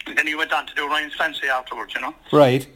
[0.05, 1.95] And then he went on to do Ryan's Fancy afterwards.
[1.95, 2.13] You know.
[2.31, 2.67] Right.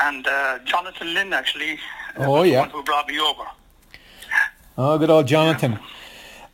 [0.00, 1.78] And uh, Jonathan Lynn actually
[2.16, 2.68] Oh yeah.
[2.68, 3.44] who brought me over.
[4.76, 5.72] Oh, good old Jonathan.
[5.72, 5.78] Yeah.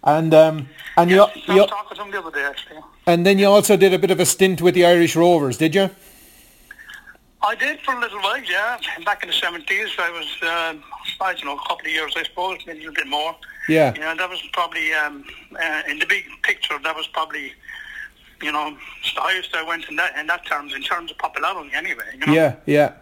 [0.04, 2.80] And um, and yes, you, you talking to him the other day actually.
[3.06, 5.74] And then you also did a bit of a stint with the Irish Rovers, did
[5.74, 5.90] you?
[7.42, 8.78] I did for a little while, yeah.
[9.04, 10.74] Back in the seventies, I was, uh,
[11.22, 13.36] I don't know, a couple of years, I suppose, maybe a little bit more.
[13.68, 13.92] Yeah.
[13.96, 15.24] Yeah, that was probably um,
[15.62, 16.78] uh, in the big picture.
[16.82, 17.52] That was probably,
[18.42, 18.76] you know,
[19.14, 22.04] the highest I went in that in that terms, in terms of popularity, anyway.
[22.18, 22.32] You know?
[22.32, 22.92] Yeah, yeah.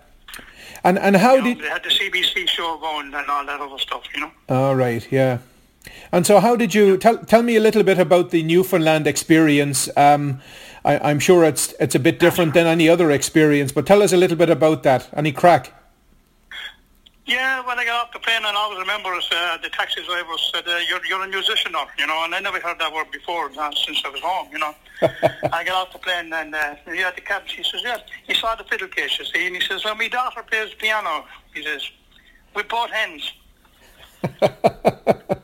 [0.83, 3.61] And and how you did know, they had the CBC show going and all that
[3.61, 4.31] other stuff, you know?
[4.49, 5.39] All right, yeah.
[6.12, 9.89] And so, how did you tell tell me a little bit about the Newfoundland experience?
[9.97, 10.41] Um,
[10.85, 14.12] I, am sure it's it's a bit different than any other experience, but tell us
[14.12, 15.09] a little bit about that.
[15.14, 15.72] Any crack?
[17.24, 20.37] Yeah, when I got off the plane, and I always remember uh, the taxi driver
[20.53, 23.12] said, uh, "You're you're a musician, now, you know," and I never heard that word
[23.12, 24.74] before uh, since I was home, you know.
[25.53, 27.43] I got off the plane, and uh, yeah, the cab.
[27.47, 30.09] He says, "Yeah." He saw the fiddle case, you see, and he says, "Well, my
[30.09, 31.24] daughter plays piano."
[31.55, 31.89] He says,
[32.57, 33.33] "With both hands."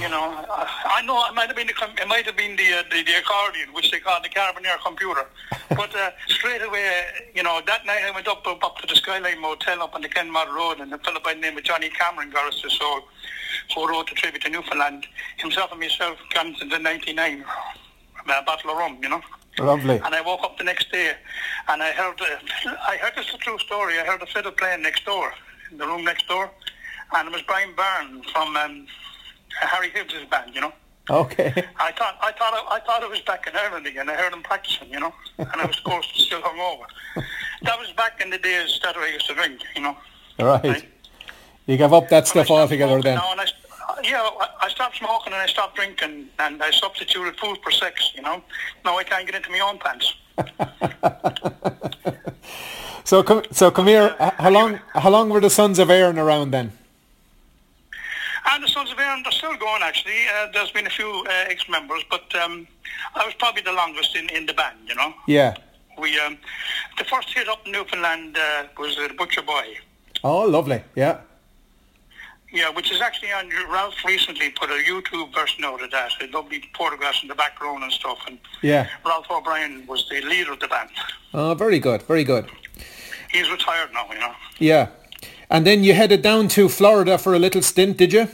[0.00, 2.72] you know, I, I, know it might have been the it might have been the,
[2.74, 5.26] uh, the, the accordion, which they call the Carbonear computer.
[5.70, 7.02] But uh, straight away,
[7.34, 10.08] you know, that night I went up up to the Skyline Motel up on the
[10.08, 13.00] Kenmount Road, and a fellow by the name of Johnny Cameron got us to soul,
[13.74, 15.06] who wrote the tribute to Newfoundland.
[15.38, 17.44] Himself and myself got into the '99
[18.28, 19.22] uh, bottle of rum, you know.
[19.58, 20.00] Lovely.
[20.04, 21.14] And I woke up the next day,
[21.68, 23.98] and I heard uh, I heard this is a true story.
[23.98, 25.32] I heard a fiddle playing next door,
[25.70, 26.50] in the room next door,
[27.14, 28.56] and it was Brian Byrne from.
[28.56, 28.86] Um,
[29.60, 30.72] Harry Hibbs' band, you know.
[31.10, 31.52] Okay.
[31.76, 34.08] I thought I thought I, thought it was back in Ireland again.
[34.08, 36.84] I heard him practicing, you know, and I was of course still hungover.
[37.62, 39.96] That was back in the days that I used to drink, you know.
[40.38, 40.64] All right.
[40.64, 40.88] right?
[41.66, 43.16] You gave up that stuff altogether then.
[43.16, 44.28] Now, and I, uh, yeah,
[44.60, 48.42] I stopped smoking and I stopped drinking and I substituted food for sex, you know.
[48.84, 50.14] Now I can't get into my own pants.
[53.04, 54.16] so come, so come here.
[54.38, 54.80] How long?
[54.94, 56.72] How long were the Sons of Erin around then?
[58.50, 60.26] And the Sons of Erin, they're still going actually.
[60.34, 62.66] Uh, there's been a few uh, ex-members, but um,
[63.14, 65.14] I was probably the longest in, in the band, you know.
[65.26, 65.54] Yeah.
[65.98, 66.38] We um,
[66.98, 69.78] The first hit up in Newfoundland uh, was uh, Butcher Boy.
[70.24, 71.18] Oh, lovely, yeah.
[72.52, 76.12] Yeah, which is actually on Ralph recently put a YouTube version out of that.
[76.20, 78.18] A lovely photographs in the background and stuff.
[78.26, 80.90] And yeah, Ralph O'Brien was the leader of the band.
[81.32, 82.50] Oh, very good, very good.
[83.30, 84.34] He's retired now, you know.
[84.58, 84.88] Yeah,
[85.52, 88.26] and then you headed down to Florida for a little stint, did you?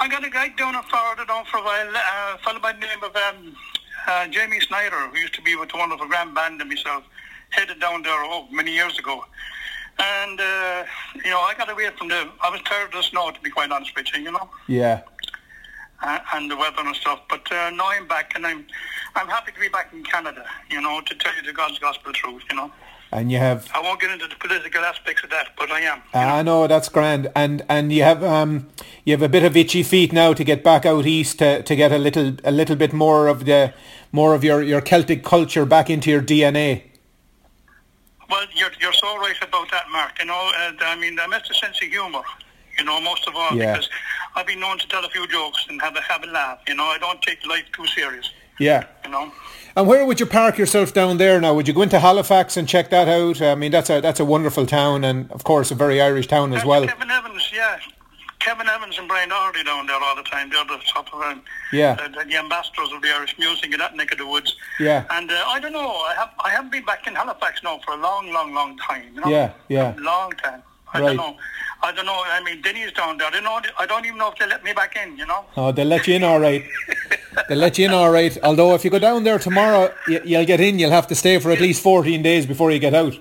[0.00, 2.72] I got a guy down in Florida down for a while, uh, a fellow by
[2.72, 3.56] the name of um,
[4.08, 6.68] uh, Jamie Snider, who used to be with one of the wonderful grand band and
[6.68, 7.04] myself,
[7.50, 9.24] headed down there oh, many years ago.
[10.00, 10.84] And, uh,
[11.24, 13.50] you know, I got away from the, I was tired of the snow, to be
[13.50, 14.50] quite honest with you, you know.
[14.66, 15.02] Yeah.
[16.02, 17.20] Uh, and the weather and stuff.
[17.30, 18.66] But uh, now I'm back, and I'm,
[19.14, 22.12] I'm happy to be back in Canada, you know, to tell you the God's gospel
[22.12, 22.72] truth, you know
[23.12, 23.68] and you have.
[23.74, 26.02] I won't get into the political aspects of that, but I am.
[26.14, 26.62] I know?
[26.62, 28.68] know that's grand, and and you have um
[29.04, 31.76] you have a bit of itchy feet now to get back out east to, to
[31.76, 33.74] get a little a little bit more of the
[34.12, 36.82] more of your, your Celtic culture back into your DNA.
[38.30, 40.18] Well, you're you're so right about that, Mark.
[40.18, 42.22] You know, uh, I mean, I missed a sense of humour.
[42.78, 43.72] You know, most of all, yeah.
[43.72, 43.90] because
[44.34, 46.60] I've been known to tell a few jokes and have a have a laugh.
[46.66, 48.30] You know, I don't take life too serious.
[48.58, 48.86] Yeah.
[49.04, 49.32] You know.
[49.74, 51.54] And where would you park yourself down there now?
[51.54, 53.40] Would you go into Halifax and check that out?
[53.40, 56.52] I mean, that's a that's a wonderful town, and of course a very Irish town
[56.52, 56.86] as well.
[56.86, 57.78] Kevin Evans, yeah.
[58.38, 60.50] Kevin Evans and Brian Doherty down there all the time.
[60.50, 61.42] They're the top of them.
[61.72, 61.94] Yeah.
[61.94, 64.56] The, the ambassadors of the Irish music in that neck of the woods.
[64.80, 65.04] Yeah.
[65.10, 65.88] And uh, I don't know.
[65.90, 69.04] I have I haven't been back in Halifax now for a long, long, long time.
[69.14, 69.28] You know?
[69.28, 69.94] Yeah, yeah.
[69.96, 70.62] A long time.
[70.92, 71.06] I Right.
[71.06, 71.36] don't know.
[71.84, 72.22] I don't know.
[72.24, 73.26] I mean, Denny's down there.
[73.28, 73.60] I don't know.
[73.78, 75.16] I don't even know if they let me back in.
[75.18, 75.44] You know.
[75.56, 76.64] Oh, they'll let you in all right.
[77.48, 78.36] They'll let you in all right.
[78.42, 80.78] Although if you go down there tomorrow, y- you'll get in.
[80.78, 83.14] You'll have to stay for at least 14 days before you get out.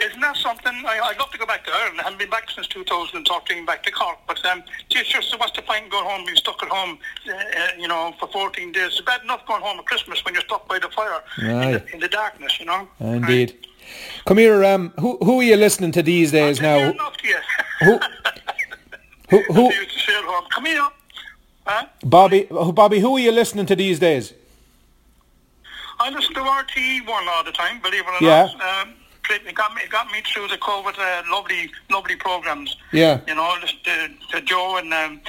[0.00, 0.72] Isn't that something?
[0.86, 2.00] I, I'd love to go back to Ireland.
[2.00, 4.18] I haven't been back since 2013, back to Cork.
[4.28, 6.98] But um, it's just what's the point going home, being stuck at home,
[7.28, 8.86] uh, uh, you know, for 14 days?
[8.92, 11.84] It's bad enough going home at Christmas when you're stuck by the fire in, the,
[11.94, 12.86] in the darkness, you know.
[13.00, 13.66] Indeed.
[14.26, 14.64] Come here.
[14.64, 16.76] Um, who who are you listening to these days now?
[16.78, 17.38] Enough to you.
[17.80, 18.00] Who
[19.30, 19.68] who who?
[19.70, 20.88] They used to say at home, come here.
[21.66, 21.86] Huh?
[22.04, 23.00] Bobby Bobby.
[23.00, 24.32] Who are you listening to these days?
[26.00, 28.46] I listen to RT1 all the time, believe it or Yeah.
[28.60, 28.82] not.
[28.84, 28.94] Um,
[29.30, 32.76] it got me, it got me through the COVID uh, lovely, lovely programs.
[32.92, 33.20] Yeah.
[33.26, 35.20] You know, to, to Joe and um,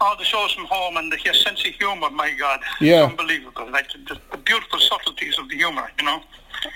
[0.00, 2.60] all the shows from home and the, his sense of humour, my God.
[2.80, 3.04] Yeah.
[3.04, 3.70] Unbelievable.
[3.70, 6.20] Like the, the, the beautiful subtleties of the humour, you know.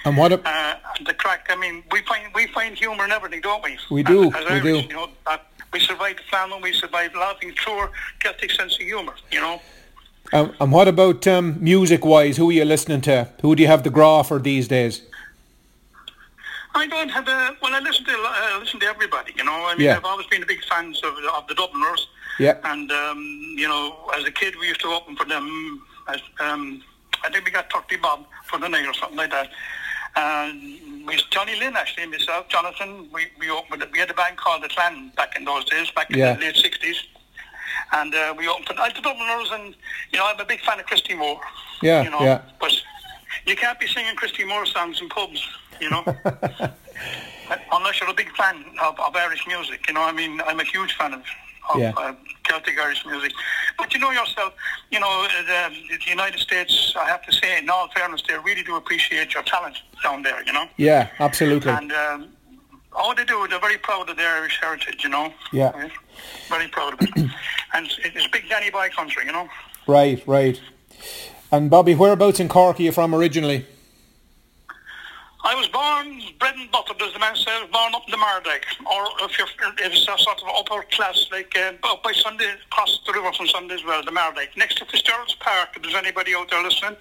[0.04, 0.32] And what?
[0.32, 0.74] A, Uh,
[1.04, 3.78] the crack, I mean, we find we find humour in everything, don't we?
[3.90, 4.88] We do, As, as we Irish, do.
[4.88, 5.38] You know, uh,
[5.72, 7.90] we survive the famine, we survived laughing through our
[8.22, 9.60] Celtic sense of humour, you know.
[10.32, 12.36] um, and what about um, music wise?
[12.36, 13.28] Who are you listening to?
[13.42, 15.02] Who do you have the grá for these days?
[16.74, 17.74] I don't have a well.
[17.74, 19.32] I listen to uh, listen to everybody.
[19.36, 19.96] You know, I mean, Yeah.
[19.96, 22.06] I've always been a big fan of, of the Dubliners.
[22.38, 22.56] Yeah.
[22.64, 23.20] And um,
[23.56, 25.82] you know, as a kid, we used to open for them.
[26.08, 26.82] As um,
[27.24, 29.48] I think we got Turkey Bob for the night or something like that.
[30.16, 33.09] And we Johnny Lynn actually, myself, Jonathan.
[33.12, 33.84] We we opened.
[33.92, 36.34] We had a band called the Clan back in those days, back in Yeah.
[36.34, 36.96] the late sixties.
[37.92, 39.74] And uh, we opened uh, the Dubliners, and
[40.11, 41.40] you know, I'm a big fan of Christy Moore.
[41.82, 42.42] Yeah, You know, yeah.
[42.61, 42.72] but
[43.46, 45.46] you can't be singing Christy Moore songs in pubs.
[45.80, 46.05] You know.
[47.72, 50.64] Unless you're a big fan of, of Irish music, you know, I mean, I'm a
[50.64, 51.22] huge fan of,
[51.74, 51.92] of Yeah.
[51.96, 52.12] uh,
[52.44, 53.32] Celtic Irish music.
[53.78, 54.52] But you know yourself,
[54.90, 55.70] you know, the,
[56.04, 59.42] the United States, I have to say, in all fairness, they really do appreciate your
[59.44, 60.66] talent down there, you know.
[60.76, 61.70] Yeah, absolutely.
[61.70, 62.28] And um,
[62.92, 65.32] all they do, they're very proud of their Irish heritage, you know.
[65.52, 65.70] Yeah.
[65.70, 65.92] Right?
[66.48, 67.10] Very proud of it.
[67.74, 69.48] and it's, it's big Danny Boy country, you know.
[69.86, 70.60] Right, right.
[71.52, 73.66] And Bobby, whereabouts in Cork are you from originally?
[75.43, 78.64] I was born, bred and buttered, as the man says, born up in the Mardyke,
[78.84, 82.53] or if you're, if it's a sort of upper class, like uh, up by Sunday,
[82.70, 85.70] across the river from Sunday as well, the Mardyke, next to Fitzgerald's Park.
[85.76, 86.97] If there's anybody out there listening,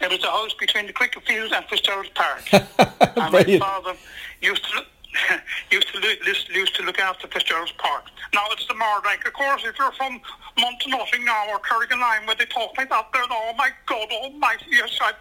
[0.00, 2.42] it was the house between the cricket field and Fitzgerald's Park.
[2.52, 3.94] and my father
[4.40, 4.84] used to
[5.70, 6.18] used to look,
[6.54, 8.04] used to look after Fitzgerald's Park.
[8.34, 9.26] Now it's the Mardyke.
[9.26, 10.20] Of course, if you're from
[10.58, 14.66] Montenotte now or Carrigaline where they talk like that, then oh my God oh almighty,
[14.70, 15.12] yes, I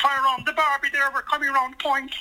[0.00, 2.12] fire on the Barbie there, we're coming round point.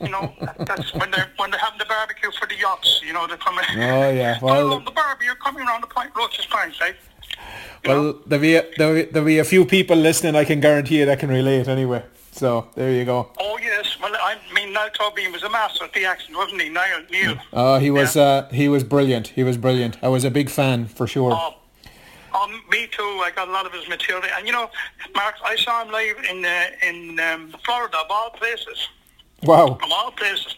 [0.00, 0.32] you know,
[0.66, 3.64] that's when they're, when they're having the barbecue for the yachts, you know, they're coming.
[3.72, 6.94] Oh, yeah, Well, well- the Barbie, you're coming around the point, Roches Point, right?
[6.94, 6.96] Eh?
[7.84, 7.90] You?
[7.90, 10.98] Well, there'll be, a, there'll, be, there'll be a few people listening, I can guarantee
[10.98, 12.02] you, that can relate anyway.
[12.34, 13.30] So, there you go.
[13.38, 14.36] Oh yes, well I
[14.66, 16.68] mean Tóibín was a master at the accent, wasn't he?
[16.68, 17.36] Niall Neil.
[17.52, 18.22] Oh, he was Yeah.
[18.22, 19.28] uh, he was brilliant.
[19.28, 19.96] He was brilliant.
[20.02, 21.32] I was a big fan for sure.
[21.32, 21.54] Oh,
[22.34, 23.02] oh, me too.
[23.22, 24.70] I got a lot of his material, and you know,
[25.14, 28.88] Mark, I saw him live in uh, in um, Florida, of all places,
[29.42, 29.78] Wow.
[29.82, 30.56] of all places.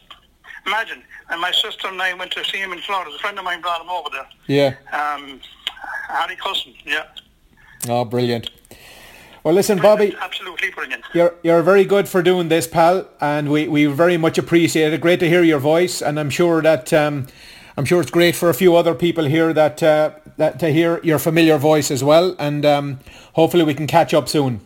[0.66, 3.12] Imagine, and my sister and I went to see him in Florida.
[3.14, 4.26] A friend of mine brought him over there.
[4.48, 4.74] Yeah.
[4.92, 5.40] Um,
[6.08, 7.04] Harry Cousin, yeah.
[7.88, 8.50] Oh, brilliant.
[9.46, 11.04] Well, listen, Bobby, absolutely brilliant.
[11.14, 15.00] you're you're very good for doing this, pal, and we, we very much appreciate it.
[15.00, 17.28] Great to hear your voice, and I'm sure that um,
[17.76, 20.98] I'm sure it's great for a few other people here that uh, that to hear
[21.04, 22.98] your familiar voice as well, and um,
[23.34, 24.62] hopefully we can catch up soon.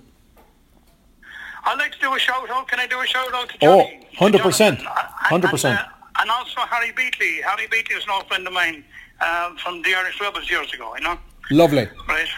[1.66, 2.66] I'd like to do a shout out.
[2.68, 3.82] Can I do a shout out to Oh,
[4.18, 4.32] Johnny?
[4.32, 5.64] 100%, 100%.
[5.68, 5.84] And, uh,
[6.20, 7.42] and also Harry Beatley.
[7.42, 8.82] Harry Beatley is an old friend of mine
[9.20, 11.18] um, from the Irish Rebels years ago, you know.
[11.50, 11.86] Lovely.
[12.08, 12.28] Right.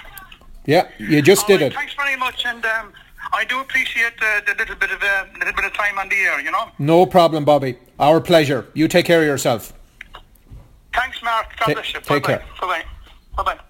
[0.67, 1.75] Yeah, you just All did right, it.
[1.75, 2.93] Thanks very much, and um,
[3.33, 6.17] I do appreciate uh, the little bit of uh, little bit of time on the
[6.17, 6.41] air.
[6.41, 6.69] You know.
[6.79, 7.77] No problem, Bobby.
[7.99, 8.67] Our pleasure.
[8.75, 9.73] You take care of yourself.
[10.95, 11.47] Thanks, Mark.
[11.59, 12.01] God Ta- bless you.
[12.01, 12.39] take Bye-bye.
[12.39, 12.45] care.
[12.61, 12.67] Bye
[13.37, 13.43] bye.
[13.43, 13.61] Bye bye.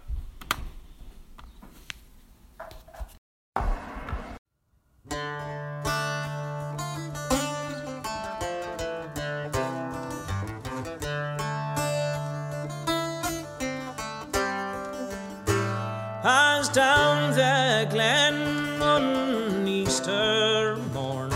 [16.25, 21.31] As down the glen one Easter morn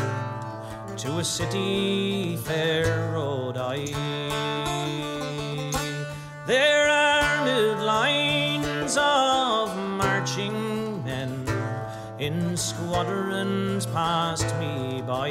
[0.96, 3.86] to a city fair rode I.
[6.46, 11.44] There armed lines of marching men
[12.20, 15.30] in squadrons passed me by.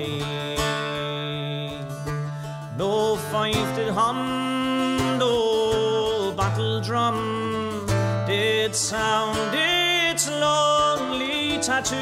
[2.77, 7.34] No fife did hum, no battle drum
[8.75, 11.95] did sound its lonely tattoo.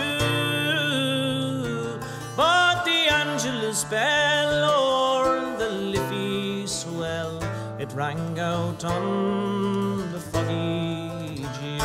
[2.35, 7.39] But the Angelus bell or the Liffey swell,
[7.77, 11.77] it rang out on the foggy dew.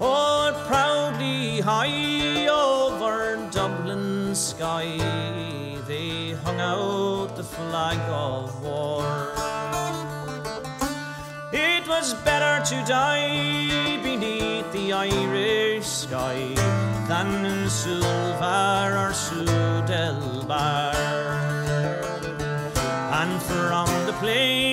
[0.00, 4.98] Oh, proudly high over Dublin sky,
[5.86, 9.37] they hung out the flag of war.
[11.98, 16.54] Was better to die beneath the Irish sky
[17.08, 20.94] than in Suvla or Sud-El-Bar.
[23.20, 24.67] And from the plains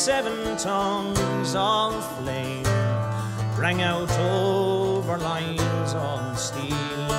[0.00, 2.64] seven tongues of flame
[3.58, 7.12] rang out over lines on steel.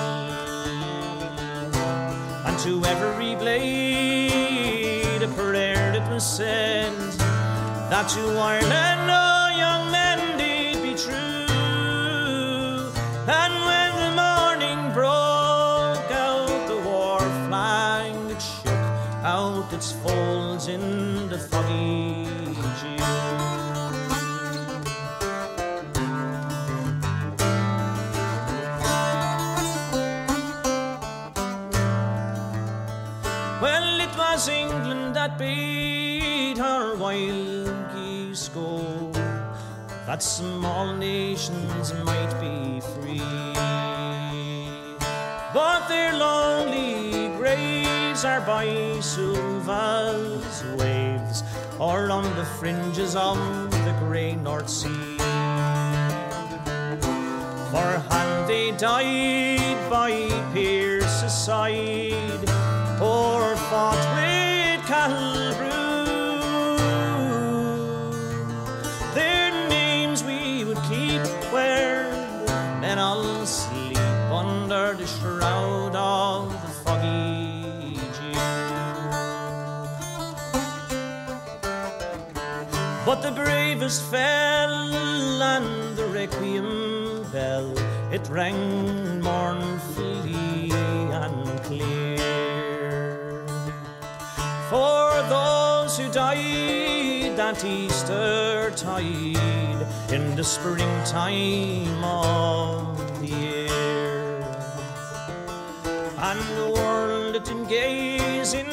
[2.43, 6.91] And to every blade a prayer it was said
[7.91, 11.45] that to Ireland no young men did be true.
[13.29, 18.73] And when the morning broke out, the war flag it shook
[19.23, 22.20] out its folds in the foggy
[36.61, 39.11] Her wild geese go,
[40.05, 43.23] that small nations might be free.
[45.53, 48.67] But their lonely graves are by
[49.01, 51.43] Suvla's waves,
[51.79, 53.37] or on the fringes of
[53.71, 55.17] the grey North Sea.
[57.71, 60.11] For had they died by
[60.53, 62.49] Pearse's side,
[63.01, 64.20] or fought
[83.12, 84.93] But the bravest fell,
[85.43, 87.70] and the requiem bell
[88.09, 90.72] it rang mournfully
[91.12, 93.45] and clear.
[94.70, 104.39] For those who died that Easter tide in the springtime of the year.
[106.18, 108.70] And the world did gaze in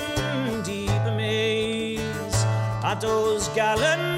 [0.62, 1.98] deep amaze
[2.84, 4.17] at those gallant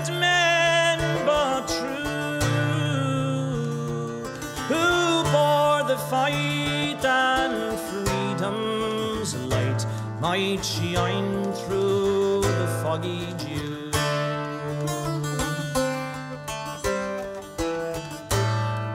[6.10, 9.86] fight and freedom's light
[10.20, 13.90] might shine through the foggy dew.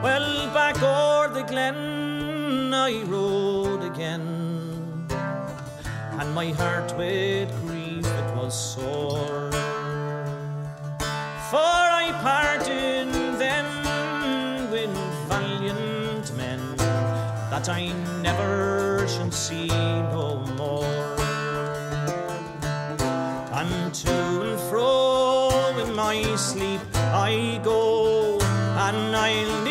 [0.04, 5.08] Well, back o'er the glen I rode again,
[6.20, 9.52] and my heart with grief it was sore.
[11.50, 13.15] For I parted
[17.56, 21.16] that I never shall see no more.
[23.60, 25.50] And to and fro
[25.80, 28.40] in my sleep I go,
[28.86, 29.64] and I'll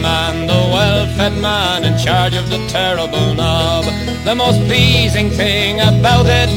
[0.00, 3.84] man, the well-fed man in charge of the terrible knob.
[4.24, 6.48] The most pleasing thing about it,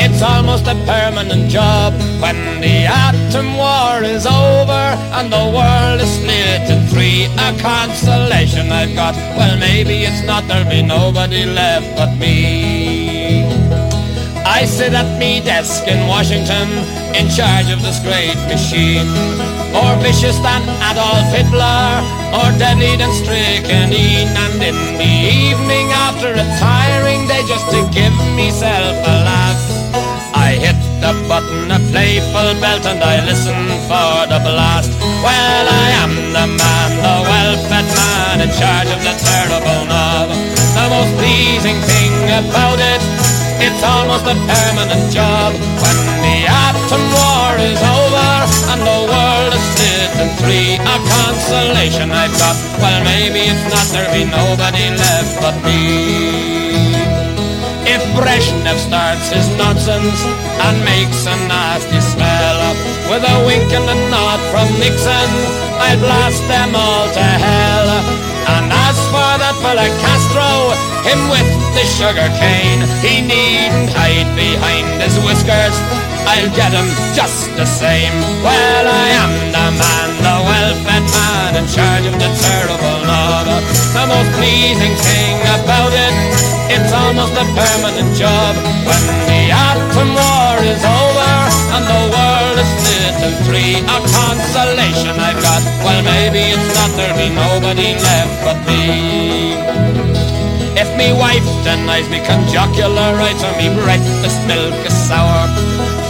[0.00, 1.92] it's almost a permanent job.
[2.20, 4.84] When the atom war is over
[5.16, 9.14] and the world is split in three, a consolation I've got.
[9.36, 13.44] Well, maybe it's not, there'll be nobody left but me.
[14.44, 16.68] I sit at me desk in Washington
[17.14, 19.61] in charge of this great machine.
[19.72, 24.28] More vicious than Adolf Hitler, more deadly than strychnine.
[24.28, 25.12] And in the
[25.48, 29.60] evening after a tiring day, just to give myself a laugh,
[30.36, 34.92] I hit the button, a playful belt, and I listen for the blast.
[35.24, 40.28] Well, I am the man, the well-fed man in charge of the terrible knob.
[40.76, 42.12] The most pleasing thing
[42.44, 43.02] about it
[43.62, 48.01] it's almost a permanent job when the atom war is over
[50.22, 50.78] in three.
[50.78, 57.02] A consolation I've got, well maybe it's not, there'll be nobody left but me.
[57.84, 60.20] If Brezhnev starts his nonsense
[60.64, 62.58] and makes a nasty smell,
[63.10, 65.30] with a wink and a nod from Nixon,
[65.82, 68.31] I'll blast them all to hell.
[69.12, 70.72] For that fella Castro,
[71.04, 71.44] him with
[71.76, 75.76] the sugar cane, he needn't hide behind his whiskers.
[76.24, 78.16] I'll get him just the same.
[78.40, 83.52] Well, I am the man, the well-fed man in charge of the terrible knob.
[83.92, 86.14] The most pleasing thing about it,
[86.72, 88.56] it's almost a permanent job.
[88.88, 91.32] When the atom war is over
[91.76, 92.31] and the world
[93.22, 95.62] is three, a consolation I've got.
[95.86, 99.54] Well, maybe it's not, there'll be nobody left but me.
[100.74, 105.46] If me wife denies me conjocular rights or me breakfast milk is sour,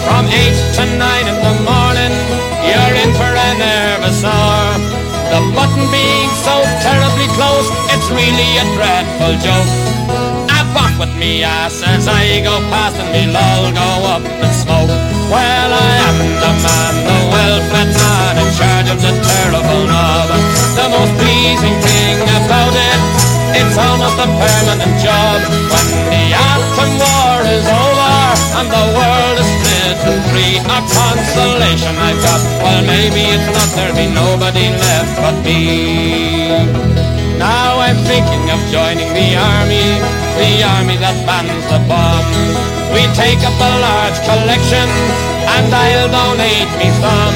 [0.09, 2.15] from eight to nine in the morning,
[2.65, 4.79] you're in for a nervous hour.
[5.33, 10.22] The button being so terribly close, it's really a dreadful joke.
[11.03, 14.87] With me I as I go past and we'll all go up in smoke.
[15.35, 20.31] Well, I am the man, the well-fed man in charge of the terrible knob.
[20.79, 23.01] The most pleasing thing about it,
[23.51, 25.43] it's almost a permanent job.
[25.75, 28.15] When the atom war is over
[28.63, 32.41] and the world is split in three, a consolation I've got.
[32.63, 37.12] Well, maybe it's not, there'll be nobody left but me.
[37.43, 39.99] Now I'm thinking of joining the army,
[40.39, 42.23] the army that bans the bomb.
[42.95, 44.87] We take up a large collection,
[45.51, 47.35] and I'll donate me some.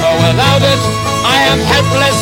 [0.00, 0.82] For without it,
[1.20, 2.20] I am helpless,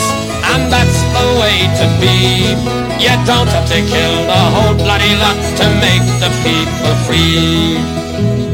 [0.50, 2.50] and that's the way to be.
[2.98, 8.49] You don't have to kill the whole bloody lot to make the people free.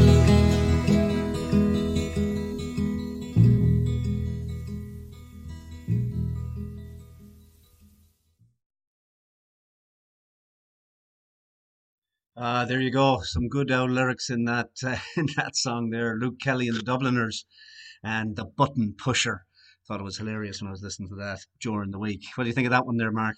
[12.47, 13.19] Uh, there you go.
[13.23, 16.15] Some good old lyrics in that uh, in that song there.
[16.15, 17.43] Luke Kelly and the Dubliners,
[18.01, 19.41] and the Button Pusher.
[19.85, 22.21] Thought it was hilarious when I was listening to that during the week.
[22.35, 23.35] What do you think of that one there, Mark?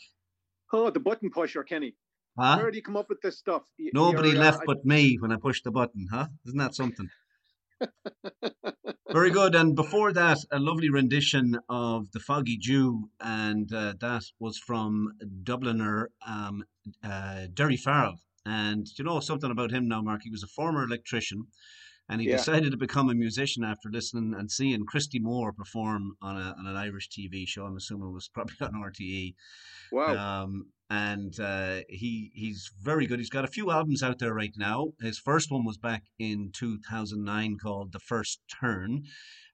[0.72, 1.96] Oh, the button pusher, Kenny.
[2.38, 2.58] Huh?
[2.58, 3.64] Where do you come up with this stuff?
[3.80, 6.28] Y- Nobody uh, left I- but me when I pushed the button, huh?
[6.46, 7.10] Isn't that something?
[9.12, 9.56] Very good.
[9.56, 15.14] And before that, a lovely rendition of The Foggy Dew, and uh, that was from
[15.44, 16.64] Dubliner um,
[17.04, 18.20] uh, Derry Farrell.
[18.46, 20.22] And you know something about him now, Mark?
[20.24, 21.48] He was a former electrician,
[22.08, 22.38] and he Yeah.
[22.38, 26.66] decided to become a musician after listening and seeing Christy Moore perform on, a, on
[26.68, 27.66] an Irish TV show.
[27.66, 29.36] I'm assuming it was probably on RTE.
[29.92, 30.44] Wow.
[30.44, 33.20] Um, and uh, he he's very good.
[33.20, 34.94] He's got a few albums out there right now.
[35.00, 39.04] His first one was back in 2009 called The First Turn,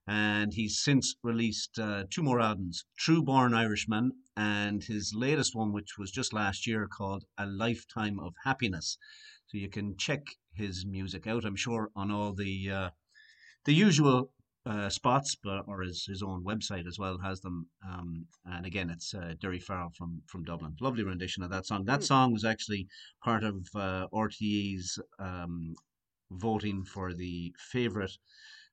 [0.08, 5.72] and he's since released uh, two more albums: True Born Irishman, and his latest one,
[5.72, 8.98] which was just last year, called A Lifetime of Happiness.
[9.48, 10.24] So you can check
[10.54, 11.46] his music out.
[11.46, 12.90] I'm sure on all the uh,
[13.66, 14.32] the usual
[14.66, 17.68] uh, spots, but or his, his own website as well has them.
[17.88, 20.76] Um, and again, it's uh, Derry Farrell from from Dublin.
[20.82, 21.86] Lovely rendition of that song.
[21.86, 22.88] That song was actually
[23.24, 25.76] part of uh, RTE's um,
[26.32, 28.18] voting for the favourite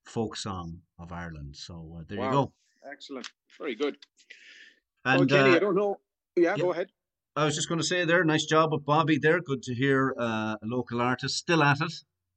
[0.05, 1.57] folk song of Ireland.
[1.57, 2.53] So uh, there you go.
[2.91, 3.29] Excellent.
[3.59, 3.97] Very good.
[5.05, 5.99] And oh, Kenny, uh, I don't know.
[6.37, 6.63] Yeah, yeah.
[6.63, 6.91] go ahead.
[7.35, 9.41] I was just going to say there, nice job with Bobby there.
[9.41, 11.93] Good to hear uh, a local artist still at it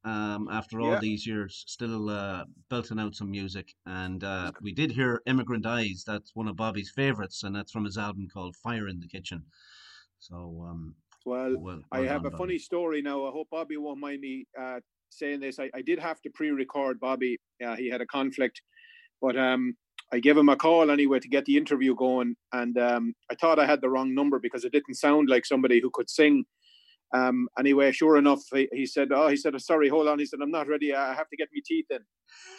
[0.05, 0.99] um, after all Yeah.
[0.99, 3.73] these years, still uh, belting out some music.
[3.85, 6.03] And uh, we did hear Immigrant Eyes.
[6.07, 9.43] That's one of Bobby's favourites, and that's from his album called Fire in the Kitchen.
[10.19, 10.95] So, um,
[11.25, 12.59] Well, well, I have a funny Bobby.
[12.59, 13.25] story now.
[13.25, 15.59] I hope Bobby won't mind me uh, saying this.
[15.59, 17.37] I, I did have to pre-record Bobby.
[17.63, 18.61] Uh, he had a conflict,
[19.21, 19.75] but um,
[20.13, 22.35] I gave him a call anyway to get the interview going.
[22.53, 25.79] And um, I thought I had the wrong number because it didn't sound like somebody
[25.81, 26.45] who could sing.
[27.13, 30.39] Um, anyway, sure enough, he, he said, "Oh, he said, sorry, hold on." He said,
[30.41, 30.93] "I'm not ready.
[30.93, 31.99] I have to get my teeth in."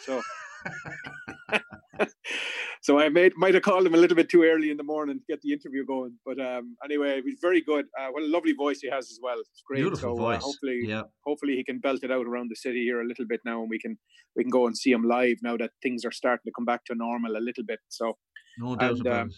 [0.05, 0.21] So,
[2.81, 5.19] so I made might have called him a little bit too early in the morning
[5.19, 6.17] to get the interview going.
[6.25, 7.85] But um, anyway, he's very good.
[7.99, 9.39] Uh, what a lovely voice he has as well.
[9.39, 9.81] It's great.
[9.81, 10.41] Beautiful so voice.
[10.41, 11.03] Uh, hopefully, yeah.
[11.25, 13.69] hopefully he can belt it out around the city here a little bit now, and
[13.69, 13.97] we can
[14.35, 16.85] we can go and see him live now that things are starting to come back
[16.85, 17.79] to normal a little bit.
[17.89, 18.17] So
[18.57, 19.35] No doubt And, about um, it.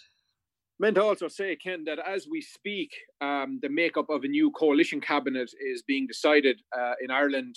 [0.80, 2.92] meant to also say, Ken, that as we speak,
[3.22, 7.56] um, the makeup of a new coalition cabinet is being decided uh, in Ireland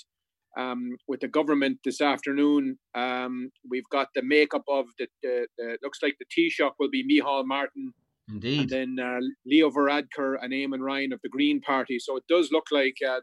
[0.58, 2.78] um, with the government this afternoon.
[2.94, 7.04] Um, we've got the makeup of the, the, the looks like the Taoiseach will be
[7.04, 7.92] Micheál Martin,
[8.28, 8.68] and Indeed.
[8.68, 11.98] then uh, Leo Varadkar and Eamon Ryan of the Green Party.
[11.98, 13.20] So it does look like uh,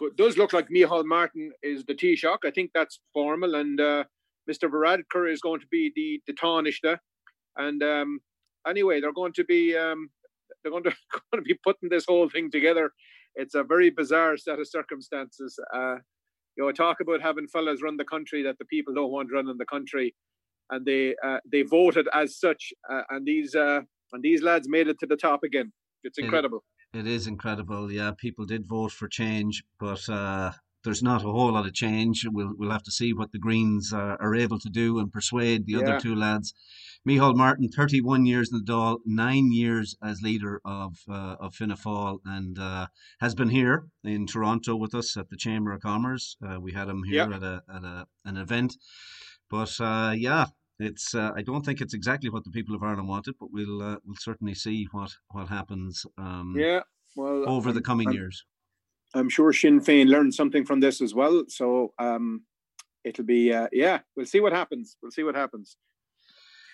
[0.00, 2.38] it does look like Micheál Martin is the Taoiseach.
[2.44, 4.04] I think that's formal, and uh,
[4.50, 4.70] Mr.
[4.70, 6.98] Varadkar is going to be the the Taoiseach.
[7.58, 8.20] And um,
[8.68, 10.08] anyway, they're going to be um,
[10.62, 10.90] they're going to
[11.32, 12.90] going to be putting this whole thing together.
[13.34, 15.58] It's a very bizarre set of circumstances.
[15.74, 15.96] Uh,
[16.56, 19.56] you know, talk about having fellas run the country that the people don't want running
[19.58, 20.14] the country,
[20.70, 23.80] and they uh, they voted as such, uh, and these uh,
[24.12, 25.72] and these lads made it to the top again.
[26.04, 26.64] It's It- incredible.
[26.94, 27.92] It is incredible.
[27.92, 30.52] Yeah, people did vote for change, but uh,
[30.86, 32.16] there's not a whole lot of change.
[32.36, 35.60] We'll we'll have to see what the Greens uh, are able to do and persuade
[35.66, 35.80] the Yeah.
[35.80, 36.54] other two lads.
[37.06, 41.76] Micheál Martin, 31 years in the Dáil, nine years as leader of uh, of Fianna
[41.84, 42.86] Fáil, and uh,
[43.20, 46.36] has been here in Toronto with us at the Chamber of Commerce.
[46.46, 47.36] Uh, we had him here Yeah.
[47.36, 48.70] at a at a an event,
[49.50, 50.46] but uh, yeah.
[50.78, 51.14] It's.
[51.14, 53.96] Uh, I don't think it's exactly what the people of Ireland wanted, but we'll uh,
[54.04, 56.04] we'll certainly see what what happens.
[56.18, 56.80] Um, Yeah.
[57.16, 58.44] Well, over the I'm- coming I'm- years.
[59.14, 61.44] I'm sure Sinn Féin learned something from this as well.
[61.48, 62.42] So um,
[63.04, 64.00] it'll be uh, yeah.
[64.16, 64.96] We'll see what happens.
[65.02, 65.76] We'll see what happens.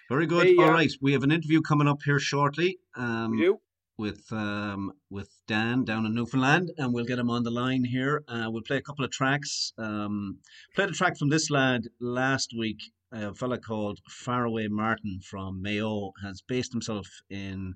[0.09, 0.47] Very good.
[0.47, 3.59] Hey, All uh, right, we have an interview coming up here shortly um,
[3.97, 8.25] with um, with Dan down in Newfoundland, and we'll get him on the line here.
[8.29, 9.73] Uh, we'll play a couple of tracks.
[9.79, 10.39] Um,
[10.75, 12.81] played a track from this lad last week.
[13.13, 17.75] A fella called Faraway Martin from Mayo has based himself in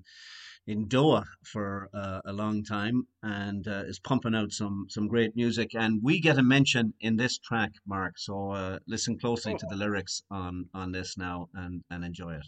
[0.67, 5.35] in Doha for uh, a long time and uh, is pumping out some some great
[5.35, 5.73] music.
[5.73, 8.17] And we get a mention in this track, Mark.
[8.17, 12.47] So uh, listen closely to the lyrics on on this now and and enjoy it.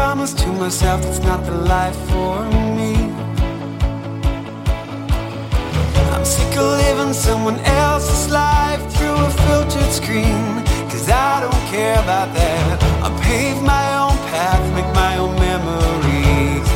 [0.00, 2.36] Promise to myself that's not the life for
[2.78, 2.92] me.
[6.14, 10.44] I'm sick of living someone else's life through a filtered screen.
[10.90, 12.76] Cause I don't care about that.
[13.06, 16.68] I pave my own path, make my own memories.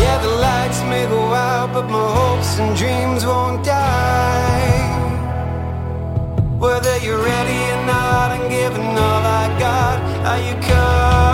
[0.00, 4.82] Yeah, the lights may go out, but my hopes and dreams won't die.
[6.64, 9.23] Whether you're ready or not, I'm giving got.
[10.24, 11.33] Are you coming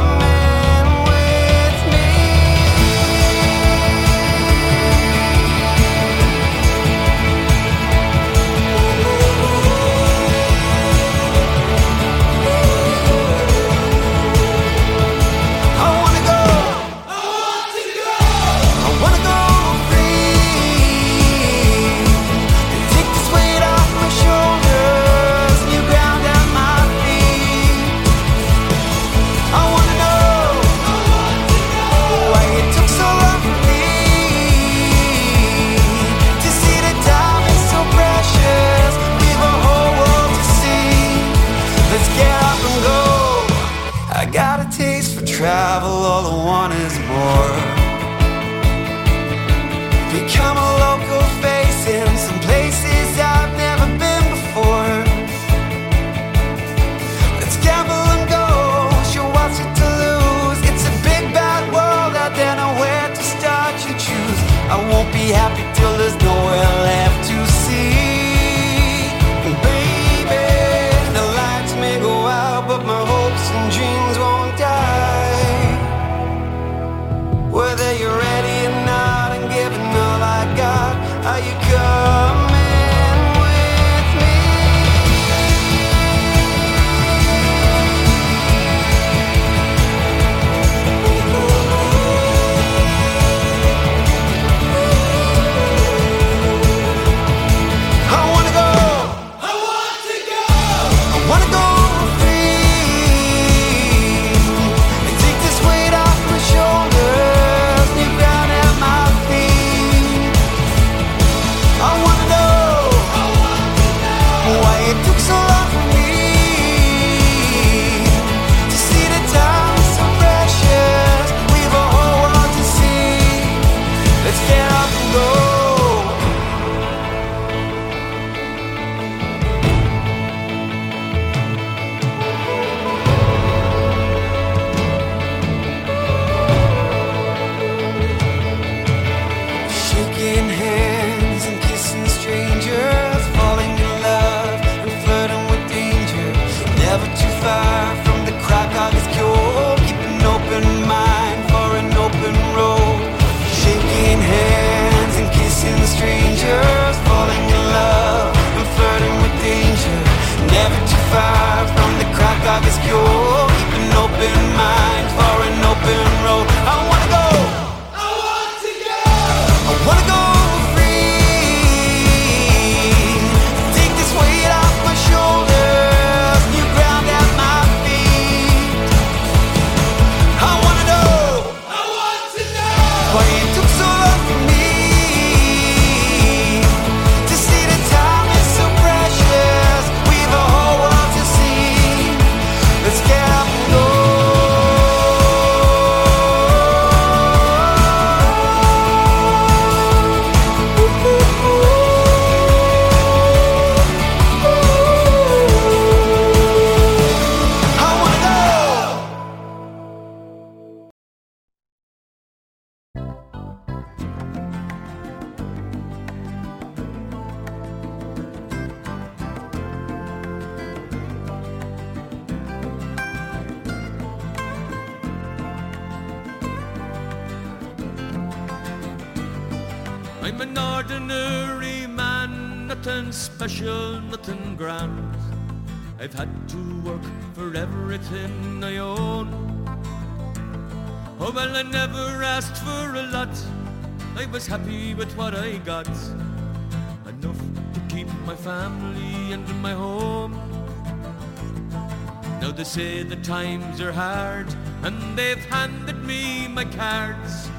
[253.82, 254.46] are hard,
[254.82, 257.50] and they've handed me my cards.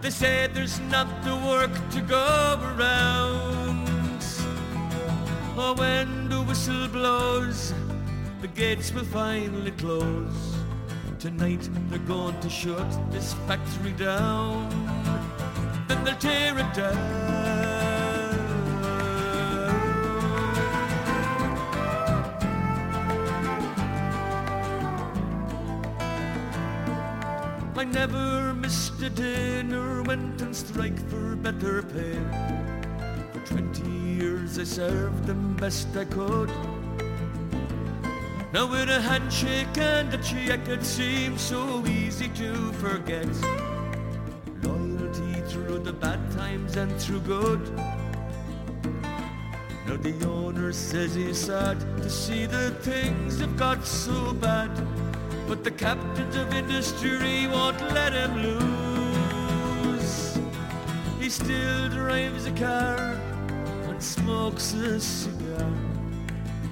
[0.00, 4.22] They say there's not the work to go around.
[5.56, 7.72] Oh, when the whistle blows,
[8.40, 10.56] the gates will finally close.
[11.18, 14.68] Tonight they're going to shut this factory down.
[15.88, 17.41] Then they'll tear it down.
[30.82, 32.18] Strike for better pay.
[33.32, 36.50] For 20 years I served them best I could.
[38.52, 43.28] Now with a handshake and a check it seems so easy to forget.
[44.62, 47.62] Loyalty through the bad times and through good.
[49.86, 54.70] Now the owner says he's sad to see the things have got so bad.
[55.46, 58.81] But the captains of industry won't let him lose.
[61.32, 63.16] Still drives a car
[63.88, 65.72] and smokes a cigar.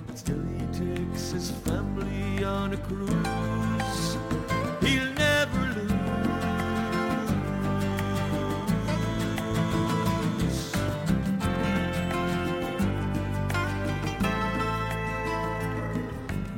[0.07, 4.19] But still he takes his family on a cruise.
[4.83, 5.97] He'll never lose.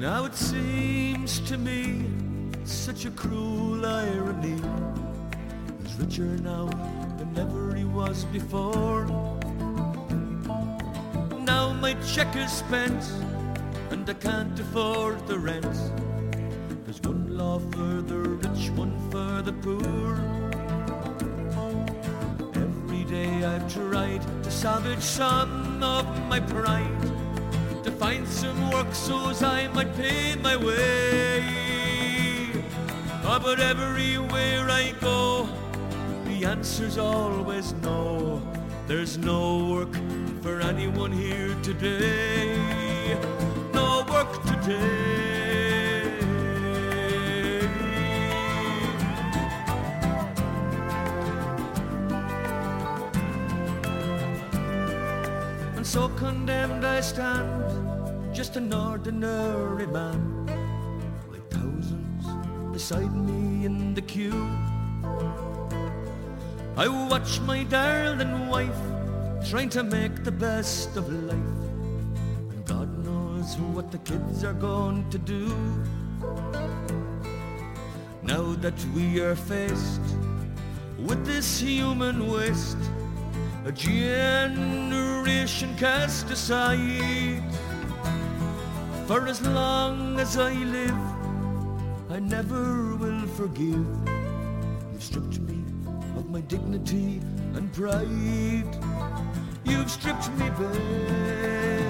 [0.01, 2.11] Now it seems to me
[2.65, 4.61] such a cruel irony.
[5.85, 6.69] He's richer now
[7.35, 9.07] than ever he was before.
[11.41, 13.05] Now my check is spent
[13.91, 15.77] and I can't afford the rent.
[16.85, 20.19] There's one law for the rich, one for the poor.
[22.55, 27.03] Every day I've tried to salvage some of my pride
[27.85, 31.45] to find some work so as I might pay my way.
[33.25, 35.49] Oh, but everywhere I go,
[36.43, 38.43] the answer's always no.
[38.89, 39.95] There's no work
[40.43, 42.59] for anyone here today.
[43.73, 46.03] No work today.
[55.77, 60.47] And so condemned I stand, just an ordinary man,
[61.31, 62.27] like thousands
[62.73, 64.72] beside me in the queue.
[66.75, 68.81] I watch my darling wife
[69.49, 71.35] trying to make the best of life,
[72.51, 75.55] and God knows what the kids are going to do.
[78.23, 80.01] Now that we are faced
[80.99, 82.79] with this human waste,
[83.67, 87.43] a generation cast aside.
[89.07, 91.03] For as long as I live,
[92.09, 93.87] I never will forgive.
[94.93, 95.52] You've stripped me
[96.33, 97.21] my dignity
[97.55, 98.09] and pride.
[99.67, 101.83] You've stripped me bare.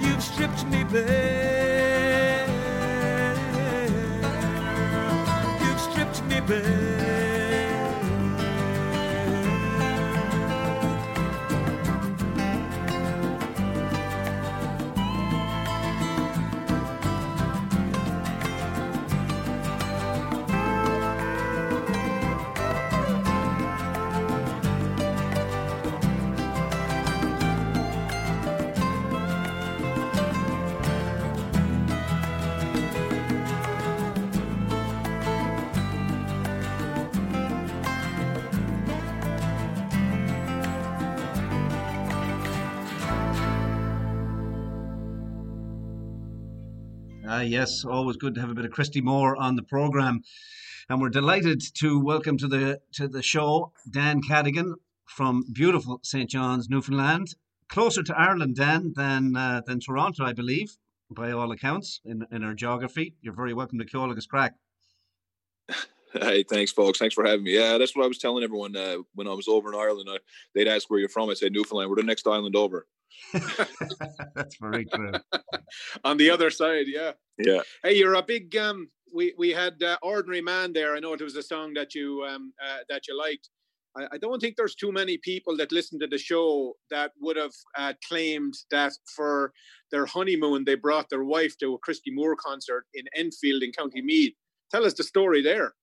[0.00, 2.46] You've stripped me bare.
[5.60, 7.15] You've stripped me bare.
[47.46, 50.22] Yes, always good to have a bit of Christy Moore on the program,
[50.88, 54.74] and we're delighted to welcome to the to the show Dan Cadigan
[55.04, 57.36] from beautiful St John's, Newfoundland,
[57.68, 60.76] closer to Ireland, Dan, than uh, than Toronto, I believe,
[61.08, 63.14] by all accounts in in our geography.
[63.20, 64.54] You're very welcome to Ceol Agus Craic.
[66.12, 66.98] Hey, thanks, folks.
[66.98, 67.54] Thanks for having me.
[67.54, 70.08] Yeah, that's what I was telling everyone uh, when I was over in Ireland.
[70.10, 70.16] I,
[70.54, 71.30] they'd ask where you're from.
[71.30, 71.90] I said Newfoundland.
[71.90, 72.86] We're the next island over.
[74.34, 75.12] That's very true.
[76.04, 77.12] On the other side, yeah.
[77.38, 77.60] Yeah.
[77.82, 78.56] Hey, you're a big.
[78.56, 80.94] Um, we we had uh, ordinary man there.
[80.94, 83.50] I know it was a song that you um, uh, that you liked.
[83.96, 87.36] I, I don't think there's too many people that listen to the show that would
[87.36, 89.52] have uh, claimed that for
[89.90, 94.02] their honeymoon they brought their wife to a Christy Moore concert in Enfield in County
[94.02, 94.34] Meath.
[94.70, 95.74] Tell us the story there.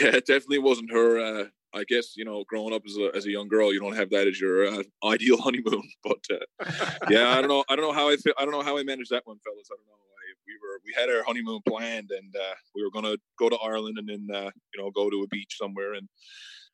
[0.00, 1.50] Yeah, it definitely wasn't her.
[1.74, 4.10] I guess you know, growing up as a as a young girl, you don't have
[4.10, 5.82] that as your uh, ideal honeymoon.
[6.02, 6.70] But uh,
[7.10, 7.64] yeah, I don't know.
[7.68, 8.34] I don't know how I feel.
[8.38, 9.68] I don't know how I managed that one, fellas.
[9.70, 9.92] I don't know.
[9.94, 13.56] I, we were we had our honeymoon planned, and uh, we were gonna go to
[13.56, 15.94] Ireland and then uh, you know go to a beach somewhere.
[15.94, 16.08] And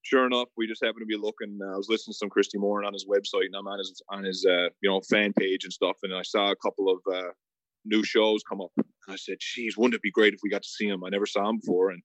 [0.03, 1.59] sure enough, we just happened to be looking.
[1.63, 4.03] Uh, I was listening to some Christy Moore on his website, and I'm on his
[4.09, 7.01] on his uh, you know fan page and stuff, and I saw a couple of
[7.85, 8.73] new shows come up.
[8.77, 11.05] And I said, "Geez, wouldn't it be great if we got to see him?
[11.05, 12.03] I never saw him before." And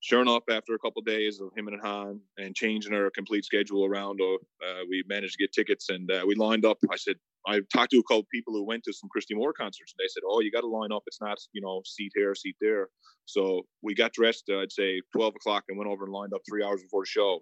[0.00, 3.44] sure enough, after a couple of days of him and Han and changing our complete
[3.44, 6.78] schedule around, uh, we managed to get tickets and uh, we lined up.
[6.90, 7.16] I said,
[7.46, 10.02] I talked to a couple of people who went to some Christy Moore concerts and
[10.02, 11.02] they said, Oh, you got to line up.
[11.06, 12.88] It's not, you know, seat here, seat there.
[13.26, 16.42] So we got dressed, uh, I'd say 12 o'clock and went over and lined up
[16.48, 17.40] three hours before the show.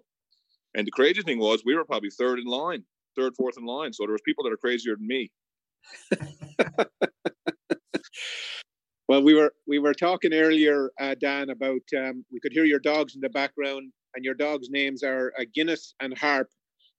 [0.75, 2.83] And the crazy thing was, we were probably third in line,
[3.15, 3.91] third, fourth in line.
[3.91, 5.31] So there was people that are crazier than me.
[9.09, 12.77] Well, we were we were talking earlier, uh, Dan, about um, we could hear your
[12.77, 16.47] dogs in the background, and your dogs' names are uh, Guinness and Harp.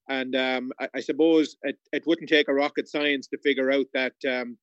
[0.09, 3.85] And um, I, I, suppose it, it wouldn't take a rocket science to figure out
[3.93, 4.57] that um,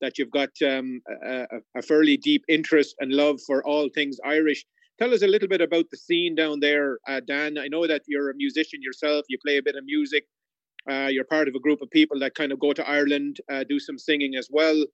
[0.00, 4.64] that you've got um, a, a, fairly deep interest and love for all things Irish.
[4.98, 7.58] Tell us a little bit about the scene down there, uh, Dan.
[7.58, 9.26] I know that you're a musician yourself.
[9.28, 10.24] You play a bit of music.
[10.90, 13.64] Uh, you're part of a group of people that kind of go to Ireland, uh,
[13.68, 14.86] do some singing as well.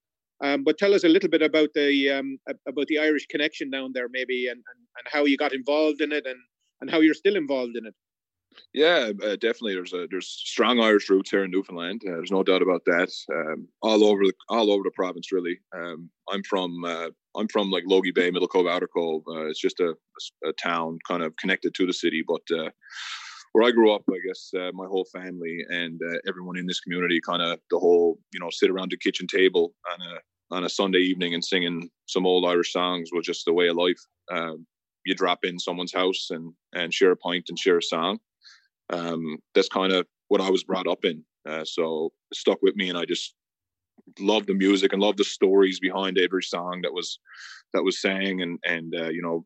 [0.42, 3.92] Um, but tell us a little bit about the um, about the Irish connection down
[3.94, 6.38] there, maybe, and, and, and how you got involved in it, and,
[6.80, 7.94] and how you're still involved in it.
[8.72, 9.74] Yeah, uh, definitely.
[9.74, 12.02] There's a there's strong Irish roots here in Newfoundland.
[12.06, 13.10] Uh, there's no doubt about that.
[13.32, 15.58] Um, all over the all over the province, really.
[15.76, 19.22] Um, I'm from uh, I'm from like Logie Bay, Middle Cove, Outer Cove.
[19.28, 19.94] Uh, it's just a,
[20.44, 22.70] a, town kind of connected to the city, but uh,
[23.52, 26.80] where I grew up, I guess uh, my whole family and uh, everyone in this
[26.80, 30.20] community kind of the whole, you know, sit around the kitchen table on a
[30.52, 33.76] on a Sunday evening and singing some old Irish songs was just the way of
[33.76, 34.00] life.
[34.32, 34.66] Um,
[35.06, 38.18] you drop in someone's house and and share a pint and share a song.
[38.92, 41.24] Um, that's kind of what I was brought up in.
[41.48, 43.34] Uh, so it stuck with me, and I just
[44.18, 47.18] love the music and love the stories behind every song that was
[47.72, 49.44] that was sang and and uh, you know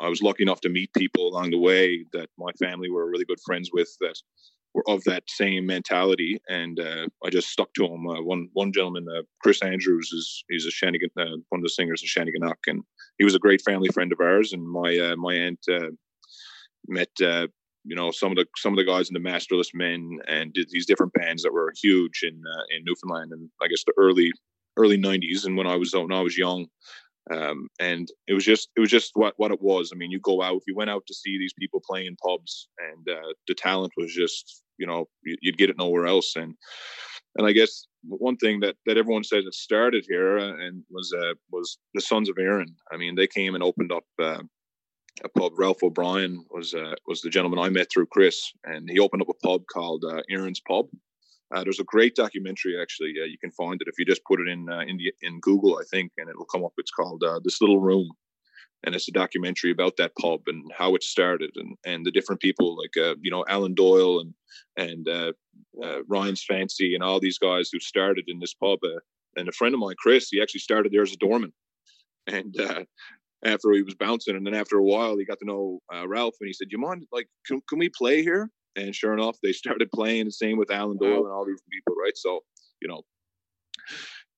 [0.00, 3.24] I was lucky enough to meet people along the way that my family were really
[3.24, 4.16] good friends with that
[4.76, 8.06] were of that same mentality, and uh, I just stuck to them.
[8.06, 11.70] Uh, one one gentleman, uh, Chris Andrews, is he's a Shanigan, uh, one of the
[11.70, 12.82] singers of Shanneyganock, and
[13.18, 14.52] he was a great family friend of ours.
[14.52, 15.90] And my uh, my aunt uh,
[16.86, 20.52] met you know some of the some of the guys in the Masterless Men and
[20.52, 22.42] did these different bands that were huge in
[22.76, 24.30] in Newfoundland, and I guess the early
[24.76, 25.46] early '90s.
[25.46, 26.66] And when I was when I was young,
[27.30, 29.90] um, and it was just it was just what what it was.
[29.92, 32.16] I mean, you go out, if you went out to see these people playing in
[32.16, 36.34] pubs, and uh, the talent was just you know you'd get it nowhere else.
[36.36, 36.54] And
[37.36, 41.12] and I guess one thing that that everyone says it started here uh, and was
[41.16, 42.74] uh, was the Sons of Erin.
[42.92, 44.04] I mean, they came and opened up.
[44.20, 44.42] Uh,
[45.24, 45.52] a pub.
[45.56, 49.30] Ralph O'Brien was uh, was the gentleman I met through Chris, and he opened up
[49.30, 50.88] a pub called uh, Erin's Pub,
[51.54, 53.14] uh, there's a great documentary actually.
[53.20, 55.40] Uh, you can find it if you just put it in uh, in, the, in
[55.40, 56.72] Google, I think, and it'll come up.
[56.76, 58.08] It's called uh, "This Little Room,"
[58.84, 62.40] and it's a documentary about that pub and how it started and and the different
[62.40, 64.34] people like uh, you know Alan Doyle and
[64.76, 65.32] and uh,
[66.08, 68.80] Ryan's Fancy and all these guys who started in this pub.
[69.36, 71.52] and a friend of mine, Chris, he actually started there as a doorman,
[72.26, 72.56] and
[73.44, 76.48] after he was bouncing, and then after a while, he got to know Ralph, and
[76.48, 79.90] he said, "You mind, like, can, can we play here?" And sure enough, they started
[79.90, 82.16] playing the same with Alan Doyle and all these people, right?
[82.16, 82.40] So,
[82.80, 83.02] you know,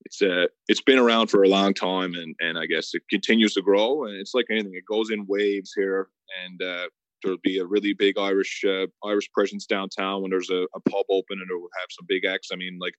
[0.05, 3.55] it's uh it's been around for a long time and and I guess it continues
[3.55, 6.09] to grow and it's like anything, it goes in waves here
[6.45, 6.87] and uh
[7.23, 11.07] there'll be a really big Irish uh, Irish presence downtown when there's a, a pub
[11.09, 12.49] open and it will have some big acts.
[12.53, 12.95] I mean, like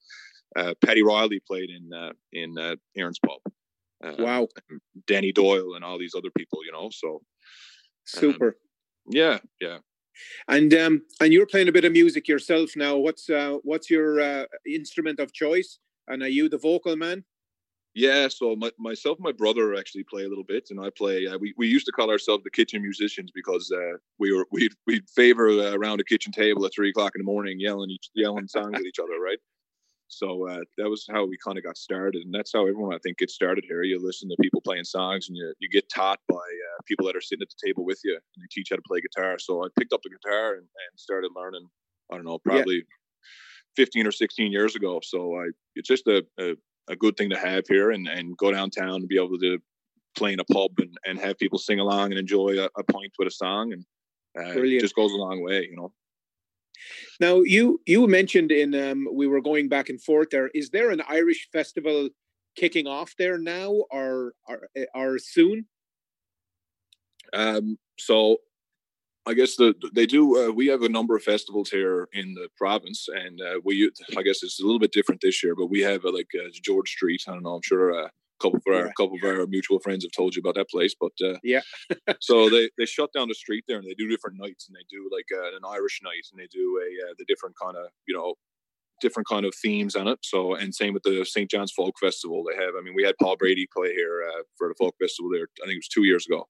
[0.56, 3.40] uh, Paddy Reilly played in uh, in uh, Erin's pub.
[4.04, 4.48] Uh, wow,
[5.08, 6.90] Danny Doyle and all these other people, you know.
[6.92, 7.22] So
[8.06, 8.48] super.
[8.50, 8.54] Um,
[9.10, 9.78] yeah, yeah.
[10.48, 12.98] And um, and you're playing a bit of music yourself now.
[12.98, 15.80] What's uh, what's your uh, instrument of choice?
[16.08, 17.24] And are you the vocal man?
[17.96, 21.26] Yeah, so my, myself and my brother actually play a little bit, and I play.
[21.28, 24.70] Uh, we we used to call ourselves the kitchen musicians because uh, we were we
[24.86, 28.48] we'd favor uh, around a kitchen table at three o'clock in the morning, yelling yelling
[28.48, 29.40] songs at each other, right?
[30.10, 33.00] So uh, that was how we kind of got started, and that's how everyone I
[33.04, 33.84] think gets started here.
[33.84, 37.16] You listen to people playing songs, and you you get taught by uh, people that
[37.16, 39.38] are sitting at the table with you, and they teach how to play guitar.
[39.40, 41.66] So I picked up the guitar and, and started learning.
[42.12, 42.76] I don't know, probably.
[42.76, 42.82] Yeah.
[43.76, 45.00] 15 or 16 years ago.
[45.04, 46.56] So I, it's just a, a,
[46.90, 49.60] a good thing to have here and, and go downtown and be able to
[50.18, 53.14] play in a pub and, and have people sing along and enjoy a, a point
[53.18, 53.86] with a song and
[54.38, 55.92] uh, it just goes a long way, you know.
[57.20, 60.50] Now you you mentioned in um, we were going back and forth there.
[60.54, 62.10] Is there an Irish festival
[62.56, 65.66] kicking off there now or or, or soon?
[67.34, 68.38] Um, so
[69.26, 70.38] I guess the they do.
[70.38, 73.92] Uh, we have a number of festivals here in the province, and uh, we.
[74.18, 76.50] I guess it's a little bit different this year, but we have uh, like uh,
[76.64, 77.22] George Street.
[77.28, 77.56] I don't know.
[77.56, 78.08] I'm sure uh,
[78.40, 78.92] couple of our yeah.
[78.98, 81.62] couple of our mutual friends have told you about that place, but uh, yeah.
[82.22, 84.86] so they they shut down the street there, and they do different nights, and they
[84.90, 88.36] do like an Irish night, and they do a the different kind of you know
[89.00, 90.20] different kind of themes on it.
[90.22, 91.50] So, and same with the St.
[91.50, 92.44] John's Folk Festival.
[92.44, 95.32] They have, I mean, we had Paul Brady play here uh, for the Folk Festival
[95.32, 95.48] there.
[95.64, 96.48] I think it was two years ago.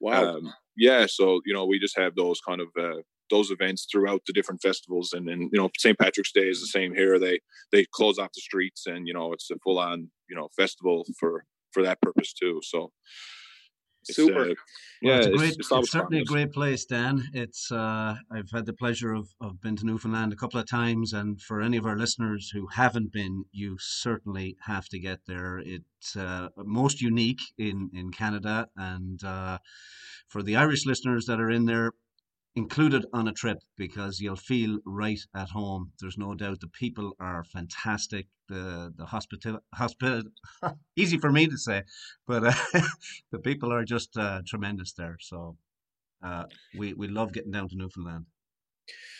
[0.00, 0.36] Wow.
[0.36, 1.06] Um, yeah.
[1.08, 4.60] So, you know, we just have those kind of, uh, those events throughout the different
[4.60, 5.98] festivals and, and, you know, St.
[5.98, 7.18] Patrick's Day is the same here.
[7.18, 7.40] They,
[7.72, 11.04] they close off the streets and, you know, it's a full on, you know, festival
[11.18, 12.60] for, for that purpose too.
[12.62, 12.92] So,
[14.04, 14.50] Super.
[14.50, 14.54] Uh,
[15.02, 17.28] yeah, it's, great, it's, it's certainly a great place, Dan.
[17.32, 21.12] It's uh, I've had the pleasure of, of been to Newfoundland a couple of times,
[21.12, 25.58] and for any of our listeners who haven't been, you certainly have to get there.
[25.58, 29.58] It's uh, most unique in in Canada, and uh,
[30.28, 31.92] for the Irish listeners that are in there,
[32.56, 35.92] included on a trip because you'll feel right at home.
[36.00, 38.26] There's no doubt the people are fantastic.
[38.48, 40.22] The the hospital hospital
[40.96, 41.82] easy for me to say,
[42.26, 42.52] but uh,
[43.32, 45.16] the people are just uh, tremendous there.
[45.20, 45.56] So
[46.22, 46.44] uh,
[46.76, 48.26] we we love getting down to Newfoundland.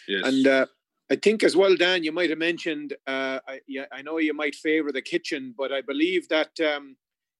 [0.09, 0.27] Yes.
[0.27, 0.67] And uh,
[1.11, 2.95] I think as well, Dan, you might have mentioned.
[3.07, 6.59] Uh, I, yeah, I know you might favour the kitchen, but I believe that.
[6.61, 6.97] Um,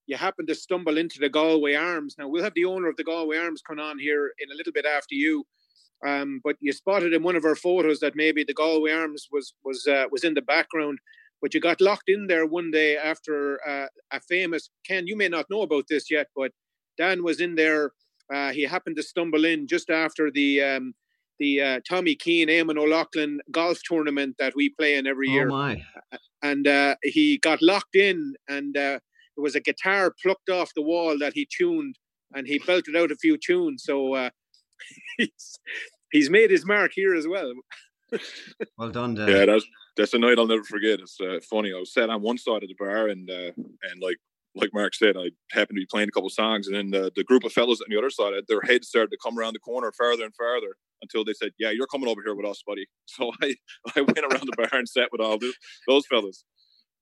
[0.07, 2.17] you happen to stumble into the Galway Arms.
[2.19, 4.73] Now we'll have the owner of the Galway Arms come on here in a little
[4.73, 5.47] bit after you,
[6.07, 9.55] um, but you spotted in one of our photos that maybe the Galway Arms was
[9.65, 10.99] was uh, was in the background.
[11.43, 15.07] But you got locked in there one day after uh, a famous Ken.
[15.07, 16.53] You may not know about this yet, but
[16.99, 17.93] Dan was in there.
[18.33, 20.95] Uh, he happened to stumble in just after the um,
[21.39, 25.49] the uh, Tommy Keane, Eamon O'Loughlin golf tournament that we play in every oh year.
[25.49, 25.83] My.
[26.43, 29.01] And uh, he got locked in, and uh,
[29.37, 31.97] there was a guitar plucked off the wall that he tuned,
[32.35, 33.83] and he belted out a few tunes.
[33.85, 34.31] So uh,
[35.19, 35.59] he's
[36.13, 37.53] he's made his mark here as well.
[38.79, 39.29] well done, Dan.
[39.29, 39.67] Yeah, that's
[39.97, 41.01] that's a night I'll never forget.
[41.01, 41.73] It's uh, funny.
[41.73, 44.17] I was sat on one side of the bar, and uh, and like
[44.55, 47.25] like Mark said, I happened to be playing a couple songs, and then the, the
[47.25, 49.93] group of fellows on the other side, their heads started to come around the corner
[49.93, 53.33] farther and farther until they said, "Yeah, you're coming over here with us, buddy." So
[53.43, 53.55] I
[53.97, 55.55] I went around the bar and sat with all those,
[55.87, 56.45] those fellas.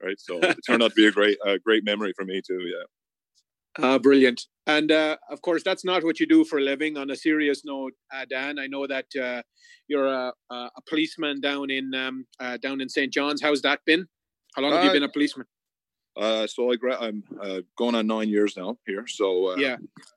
[0.02, 2.60] Right, so it turned out to be a great a great memory for me too.
[2.60, 3.84] Yeah.
[3.84, 4.46] Uh, brilliant.
[4.68, 6.98] And uh, of course, that's not what you do for a living.
[6.98, 9.42] On a serious note, uh, Dan, I know that uh,
[9.88, 13.10] you're a, a, policeman down in um, uh, down in St.
[13.10, 13.40] John's.
[13.40, 14.06] How's that been?
[14.54, 15.46] How long have you uh, been a policeman?
[16.48, 17.24] so I am
[17.78, 19.06] going on nine years now here.
[19.06, 19.76] So yeah,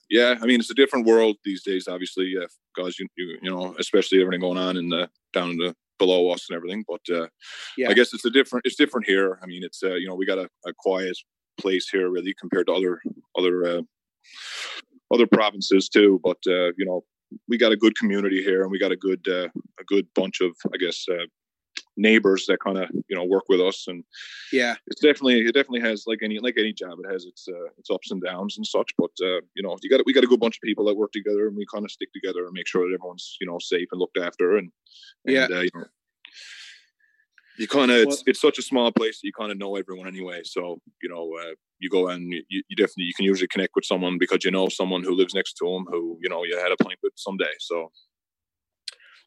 [0.09, 0.35] yeah.
[0.41, 2.35] I mean, it's a different world these days, obviously,
[2.75, 6.29] because you, you, you know, especially everything going on in the down in the below
[6.29, 6.83] us and everything.
[6.85, 7.01] But
[7.77, 8.65] yeah, I guess it's a different.
[8.65, 9.39] It's different here.
[9.41, 11.15] I mean, it's you know, we got a, a quiet
[11.57, 12.99] place here really compared to other
[13.37, 13.81] other uh,
[15.13, 16.19] other provinces too.
[16.23, 17.03] But uh, you know,
[17.47, 19.49] we got a good community here, and we got a good uh,
[19.79, 21.25] a good bunch of I guess uh,
[21.97, 23.85] neighbors that kind of you know work with us.
[23.87, 24.03] And
[24.51, 27.69] yeah, it's definitely it definitely has like any like any job, it has its uh,
[27.77, 28.91] its ups and downs and such.
[28.97, 31.11] But uh, you know, you got we got a good bunch of people that work
[31.11, 33.87] together, and we kind of stick together and make sure that everyone's you know safe
[33.91, 34.57] and looked after.
[34.57, 34.69] And,
[35.25, 35.85] and yeah, you know,
[37.57, 40.07] you kind of it's, it's such a small place that you kind of know everyone
[40.07, 43.75] anyway so you know uh, you go and you, you, definitely you can usually connect
[43.75, 46.57] with someone because you know someone who lives next to them who you know you
[46.57, 47.91] had a pint with someday so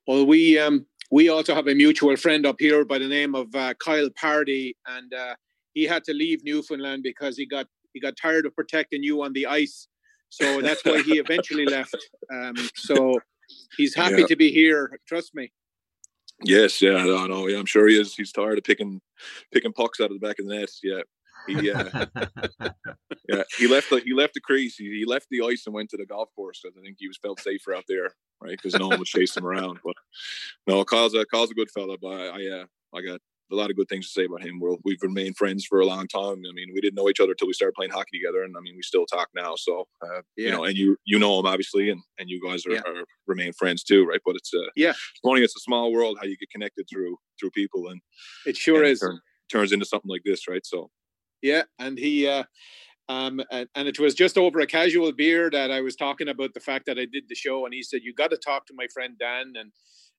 [0.06, 3.54] well we um we also have a mutual friend up here by the name of
[3.54, 5.34] uh, kyle pardy and uh,
[5.74, 9.32] he had to leave newfoundland because he got he got tired of protecting you on
[9.32, 9.88] the ice
[10.30, 11.96] so that's why he eventually left
[12.32, 13.18] um so
[13.76, 14.26] he's happy yeah.
[14.26, 15.50] to be here trust me
[16.42, 17.46] Yes, yeah, I know.
[17.46, 18.14] Yeah, I'm sure he is.
[18.14, 19.00] He's tired of picking
[19.52, 20.68] picking pucks out of the back of the net.
[20.82, 21.02] Yeah,
[21.46, 22.06] he uh,
[23.28, 24.76] yeah he left the he left the crease.
[24.76, 27.08] He, he left the ice and went to the golf course because I think he
[27.08, 28.10] was felt safer out there,
[28.40, 28.50] right?
[28.60, 29.78] Because no one was chasing him around.
[29.84, 29.94] But
[30.66, 31.96] no, Kyle's a Kyle's a good fella.
[32.00, 32.64] But I, I uh,
[32.96, 33.20] I got
[33.52, 34.58] a lot of good things to say about him.
[34.58, 36.42] We're, we've remained friends for a long time.
[36.48, 38.60] I mean, we didn't know each other till we started playing hockey together, and I
[38.60, 39.54] mean, we still talk now.
[39.56, 42.72] So, uh, you know, and you you know him obviously, and and you guys are,
[42.72, 42.80] Yeah.
[42.86, 44.20] are remain friends too, right?
[44.24, 44.94] But it's uh, Yeah.
[45.22, 45.42] funny.
[45.42, 48.00] It's a small world how you get connected through through people, and
[48.46, 49.00] It sure and it is.
[49.00, 49.20] turn-
[49.52, 50.64] turns into something like this, right?
[50.64, 50.90] So,
[51.44, 52.44] Yeah, and he uh
[53.10, 56.54] um and, and it was just over a casual beer that I was talking about
[56.54, 58.74] the fact that I did the show and he said you got to talk to
[58.74, 59.70] my friend Dan and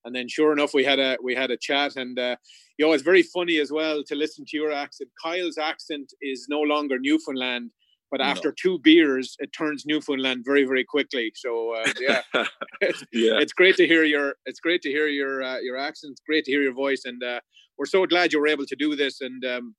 [0.05, 2.35] and then sure enough we had a we had a chat and uh
[2.77, 5.09] you know it's very funny as well to listen to your accent.
[5.23, 7.71] Kyle's accent is no longer Newfoundland
[8.11, 8.25] but No.
[8.33, 11.31] after two beers it turns Newfoundland very very quickly.
[11.43, 12.21] So uh, yeah.
[12.81, 16.11] it's, yeah, it's great to hear your it's great to hear your uh, your accent.
[16.11, 17.39] It's great to hear your voice, and uh,
[17.77, 19.21] we're so glad you were able to do this.
[19.27, 19.75] And um,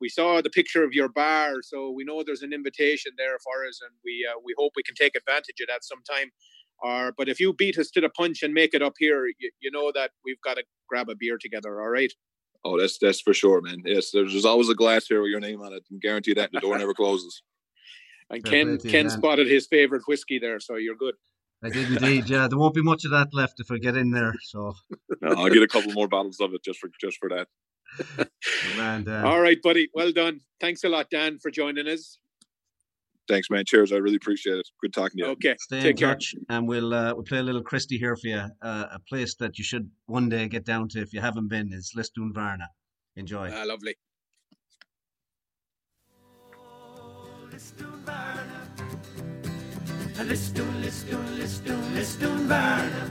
[0.00, 3.66] we saw the picture of your bar, so we know there's an invitation there for
[3.66, 6.30] us, and we uh, we hope we can take advantage of that sometime.
[6.82, 9.50] Or, but if you beat us to the punch and make it up here, you,
[9.60, 11.82] you know that we've got to grab a beer together.
[11.82, 12.12] All right.
[12.64, 13.82] oh, that's that's for sure, man.
[13.84, 15.82] Yes, there's, there's always a glass here with your name on it.
[15.84, 17.42] I can guarantee that the door never closes.
[18.30, 19.10] And Ken play to you, Ken Dan.
[19.10, 21.14] spotted his favorite whiskey there, so you're good.
[21.62, 22.30] I did indeed.
[22.30, 24.34] Yeah, there won't be much of that left if I get in there.
[24.42, 24.72] So,
[25.20, 27.48] No, I'll get a couple more bottles of it just for just for that.
[28.78, 29.88] And uh, All right, buddy.
[29.94, 30.40] Well done.
[30.60, 32.18] Thanks a lot, Dan, for joining us.
[33.28, 33.64] Thanks, man.
[33.66, 33.92] Cheers.
[33.92, 34.68] I really appreciate it.
[34.82, 35.30] Good talking to you.
[35.32, 35.54] Okay.
[35.60, 36.14] stay in Take care.
[36.14, 38.42] touch, and we'll uh, we'll play a little Christy here for you.
[38.62, 41.72] Uh, a place that you should one day get down to if you haven't been
[41.72, 42.66] is Lisdoonvarna.
[43.16, 43.50] Enjoy.
[43.52, 43.94] Ah, lovely.
[50.30, 53.10] Lisdoon, lisdoon, lisdoon, listun världen.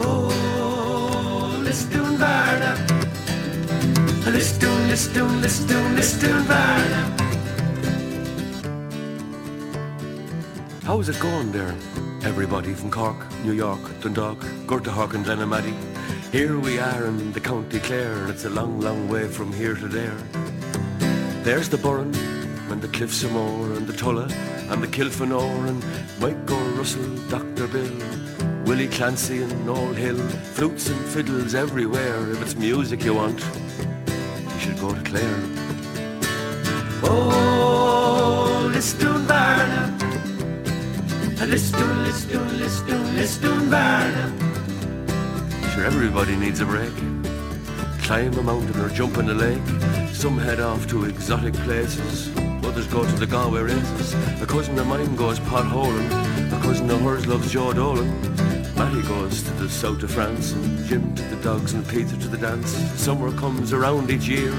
[0.00, 3.01] Oh, lisdoonvarna.
[10.84, 11.74] How's it going there?
[12.22, 15.74] Everybody from Cork, New York, Dundalk, Gortahork and Glenamaddy.
[16.30, 19.74] Here we are in the County Clare and it's a long, long way from here
[19.74, 20.16] to there.
[21.42, 22.14] There's the Burren
[22.70, 24.28] and the Cliffs of Moher and the Tulla
[24.70, 25.82] and the Kilfenora and
[26.20, 27.66] Micho Russell, Dr.
[27.66, 30.18] Bill, Willie Clancy and Noel Hill,
[30.54, 32.30] flutes and fiddles everywhere.
[32.30, 33.42] If it's music you want,
[34.62, 35.42] should go to Clare.
[37.04, 37.42] Oh.
[41.52, 44.32] Lisdoon, lisdoon, lisdoon, listun världen.
[45.74, 46.94] Sure, everybody needs a break.
[48.06, 49.68] Climb a mountain or jump in a lake.
[50.14, 52.30] Some head off to exotic places.
[52.64, 54.14] Others go to the Galway races.
[54.40, 56.08] A cousin of mine goes potholing.
[56.56, 58.31] A cousin of hers loves Joe Dolan.
[58.82, 60.50] Matty goes to the south of France.
[60.50, 62.72] And Jim to the dogs and Peter to the dance.
[63.00, 64.52] Summer comes around each year.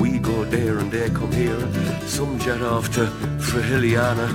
[0.00, 1.60] We go there and they come here.
[2.08, 3.06] Some jet off to
[3.38, 4.28] Frahiliana.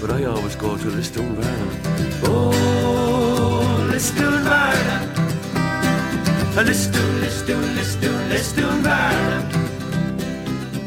[0.00, 2.24] But I always go to Lisdoonvarna.
[2.24, 4.42] Oh, lisdoon,
[8.30, 9.42] listun världen.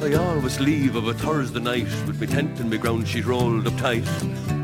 [0.03, 3.67] I always leave of a Thursday night with me tent and me ground sheet rolled
[3.67, 4.07] up tight.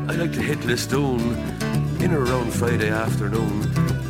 [0.06, 1.63] I like to hit Lisdoon
[2.04, 3.60] in around Friday afternoon.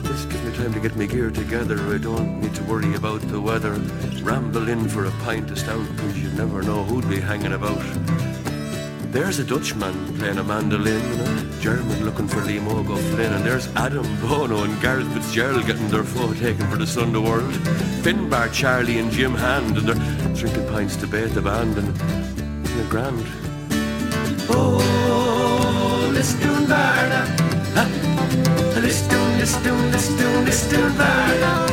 [0.03, 1.79] This gives me time to get me gear together.
[1.95, 3.75] I don't need to worry about the weather.
[4.21, 7.81] Ramble in for a pint of stout, cause you never know who'd be hanging about.
[9.13, 13.69] There's a Dutchman playing a mandolin and a German looking for Liam O'Goughlin and there's
[13.77, 17.55] Adam Bono and Garret FitzGerald getting their photo taken for the Sunday World.
[18.03, 21.95] Finbar, Charlie and Jim Hand and they're drinking pints to bait the band and
[22.67, 23.25] they're grand.
[24.51, 26.54] Oh, listun världen.
[29.45, 31.69] Lisdoon, lisdoon, listun världen.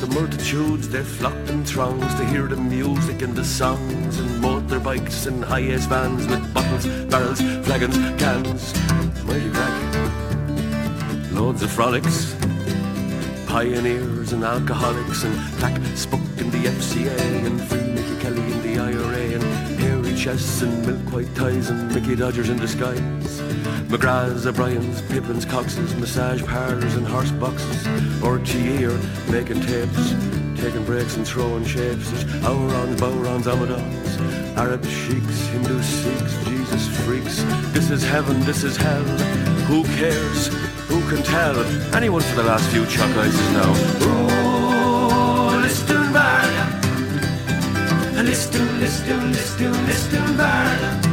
[0.00, 5.26] The multitudes they flocked in throngs to hear the music and the songs and motorbikes
[5.26, 8.72] and Hiace vans with bottles, barrels, flagons, cans.
[9.26, 9.76] Mighty crack.
[11.30, 12.34] Loads of frolics.
[13.46, 18.78] Pioneers and alcoholics and Clack Spook in the FCA and Free Nicky Kelly in the
[18.78, 19.44] IRA and
[19.78, 23.42] hairy chests and milk white ties and Mickey Dodgers in disguise.
[23.90, 27.82] McGrath's, O'Brien's, Pippin's, Cox's, massage parlours and horse boxes.
[28.22, 30.14] RTE are making tapes,
[30.62, 32.08] taking breaks and throwing shapes.
[32.12, 37.42] There's Aurons, Bowrons, Amadons, Arab sheiks, Hindu Sikhs, Jesus freaks.
[37.72, 39.02] This is heaven, this is hell.
[39.66, 40.46] Who cares?
[40.86, 41.58] Who can tell?
[41.92, 43.72] Anyone for the last few chalk ices now.
[44.06, 46.68] Oh, listun världen.
[48.24, 51.09] Lisdoon, lisdoon, lisdoon, listun världen.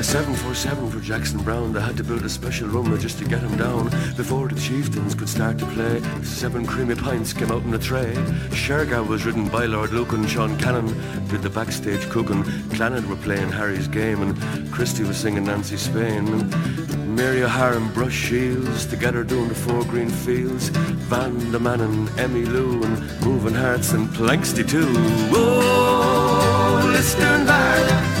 [0.00, 1.74] A 747 for Jackson Browne.
[1.74, 3.90] They had to build a special rummer just to get him down.
[4.16, 8.14] Before the chieftains could start to play, seven creamy pints came out in a tray.
[8.48, 10.26] Shergar was ridden by Lord Lucan.
[10.26, 10.86] Sean Cannon
[11.28, 12.44] did the backstage cooking.
[12.72, 16.26] Clannad were playing Harry's game, and Christy was singing Nancy Spain.
[16.28, 20.70] And Mary O'Hara and Brush Shiels together doing the four green fields.
[21.10, 24.94] Van the Man and Emmy Lou and Moving Hearts and Planxty too.
[25.36, 28.19] Oh, Lisdoonvarna.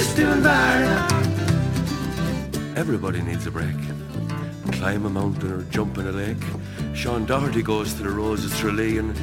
[0.00, 1.06] Lisdoon, Liston Varna.
[2.74, 3.76] Everybody needs a break.
[4.72, 6.42] Climb a mountain or jump in a lake.
[6.94, 9.14] Sean Doherty goes to the Roses Tralee and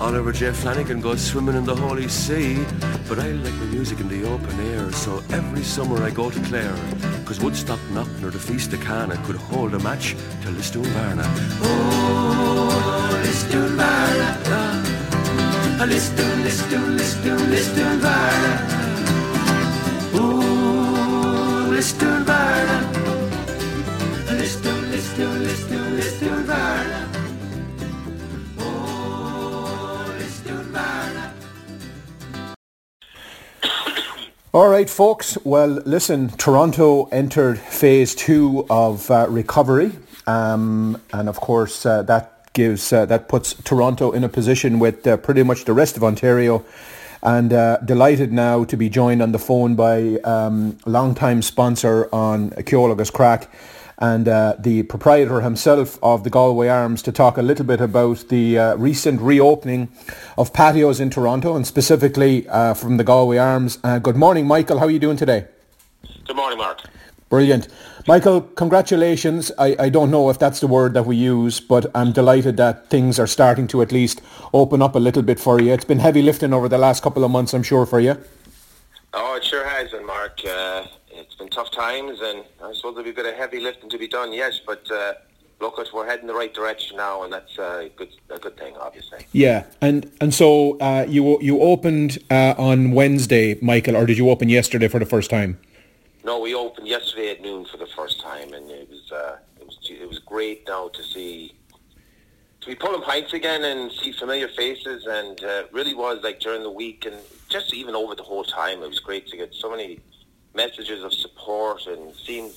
[0.00, 0.52] Oliver J.
[0.52, 2.64] Flanagan goes swimming in the Holy See.
[3.08, 6.40] But I like my music in the open air, so every summer I go to
[6.42, 6.76] Clare.
[7.24, 11.24] Cause Woodstock Knockn or the Feast of Cana could hold a match to Lisdoon Varna.
[11.60, 14.28] Oh, Lisdoon Varna.
[15.84, 18.83] Lisdoon, Lisdoon, Lisdoon, Lisdoon Varna.
[28.60, 31.34] Oh, Lisdoon Varna.
[34.52, 35.36] All right, folks.
[35.44, 39.90] Well, listen, Toronto entered phase two of uh, recovery,
[40.28, 45.04] um, and of course uh, that gives uh, that puts Toronto in a position with
[45.08, 46.64] uh, pretty much the rest of Ontario.
[47.24, 52.50] And uh, delighted now to be joined on the phone by um, longtime sponsor on
[52.50, 53.48] Ceol Agus Craic
[53.98, 58.28] and uh, the proprietor himself of the Galway Arms to talk a little bit about
[58.28, 59.88] the uh, recent reopening
[60.36, 63.78] of patios in Toronto and specifically uh, from the Galway Arms.
[63.82, 64.78] Uh, good morning, Michael.
[64.78, 65.46] How are you doing today?
[66.26, 66.80] Good morning, Mark.
[67.30, 67.68] Brilliant.
[68.06, 69.50] Michael, congratulations.
[69.58, 72.90] I, I don't know if that's the word that we use, but I'm delighted that
[72.90, 74.20] things are starting to at least
[74.52, 75.72] open up a little bit for you.
[75.72, 78.22] It's been heavy lifting over the last couple of months, I'm sure, for you.
[79.14, 80.38] Oh, it sure has, and Mark.
[80.46, 83.88] Uh, it's been tough times, and I suppose there'll be a bit of heavy lifting
[83.88, 85.14] to be done, yes, but uh,
[85.62, 88.76] look, us, we're heading the right direction now, and that's uh, good, a good thing,
[88.78, 89.24] obviously.
[89.32, 94.28] Yeah, and and so uh, you you opened uh, on Wednesday, Michael, or did you
[94.28, 95.58] open yesterday for the first time?
[96.24, 99.66] No, we opened yesterday at noon for the first time, and it was uh, it
[99.66, 101.52] was it was great now to see
[102.62, 106.62] to be pulling pints again and see familiar faces, and uh, really was like during
[106.62, 107.16] the week and
[107.50, 110.00] just even over the whole time, it was great to get so many
[110.54, 112.50] messages of support and seeing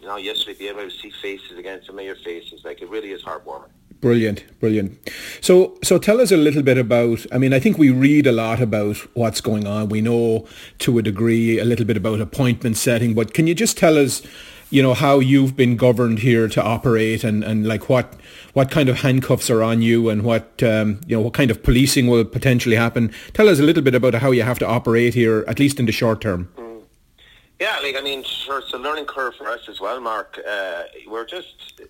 [0.00, 3.22] you know yesterday be able to see faces again, familiar faces, like it really is
[3.22, 3.75] heartwarming.
[4.00, 4.98] Brilliant, brilliant.
[5.40, 7.24] So, so tell us a little bit about.
[7.32, 9.88] I mean, I think we read a lot about what's going on.
[9.88, 10.46] We know
[10.80, 14.22] to a degree a little bit about appointment setting, but can you just tell us,
[14.70, 18.14] you know, how you've been governed here to operate, and, and like what
[18.52, 21.62] what kind of handcuffs are on you, and what um, you know, what kind of
[21.62, 23.12] policing will potentially happen?
[23.32, 25.86] Tell us a little bit about how you have to operate here, at least in
[25.86, 26.48] the short term.
[27.58, 30.38] Yeah, like I mean, sure, it's a learning curve for us as well, Mark.
[30.46, 31.80] Uh, we're just,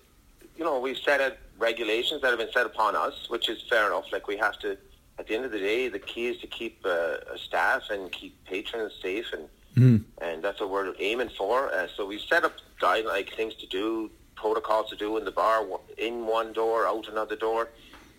[0.57, 3.87] you know, we've set out regulations that have been set upon us, which is fair
[3.87, 4.05] enough.
[4.11, 4.77] Like we have to,
[5.19, 8.11] at the end of the day, the key is to keep uh, a staff and
[8.11, 9.47] keep patrons safe, and
[9.77, 10.03] Mm.
[10.23, 11.71] and that's what we're aiming for.
[11.71, 15.29] Uh, so we've set up guide like things to do, protocols to do in the
[15.29, 15.63] bar,
[15.99, 17.69] in one door, out another door.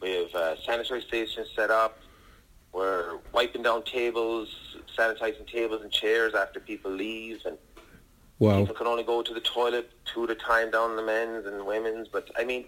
[0.00, 1.98] We have uh, sanitary stations set up.
[2.72, 4.48] We're wiping down tables,
[4.96, 7.58] sanitizing tables and chairs after people leave, and
[8.38, 8.60] Wow.
[8.60, 11.66] people can only go to the toilet two at a time down the men's and
[11.66, 12.06] women's.
[12.06, 12.66] But I mean,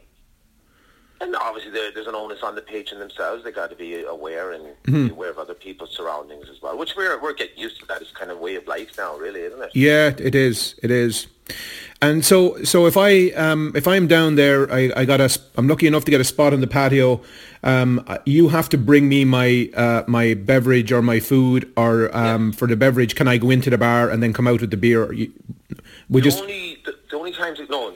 [1.20, 3.44] and obviously there, there's an onus on the patron themselves.
[3.44, 5.06] They got to be aware and Mhm.
[5.09, 7.86] be aware of other people's surroundings as well, which we're we're getting used to.
[7.86, 9.70] That is kind of way of life now, really, isn't it?
[9.74, 10.74] Yeah, it is.
[10.82, 11.26] It is.
[12.02, 15.28] And so, so if I um, if I'm down there, I, I got a.
[15.56, 17.20] I'm lucky enough to get a spot on the patio.
[17.62, 22.52] Um, you have to bring me my uh, my beverage or my food, or um,
[22.52, 24.76] for the beverage, can I go into the bar and then come out with the
[24.78, 25.05] beer?
[25.05, 25.32] Or you-
[26.09, 27.92] We the just only the, the only times no.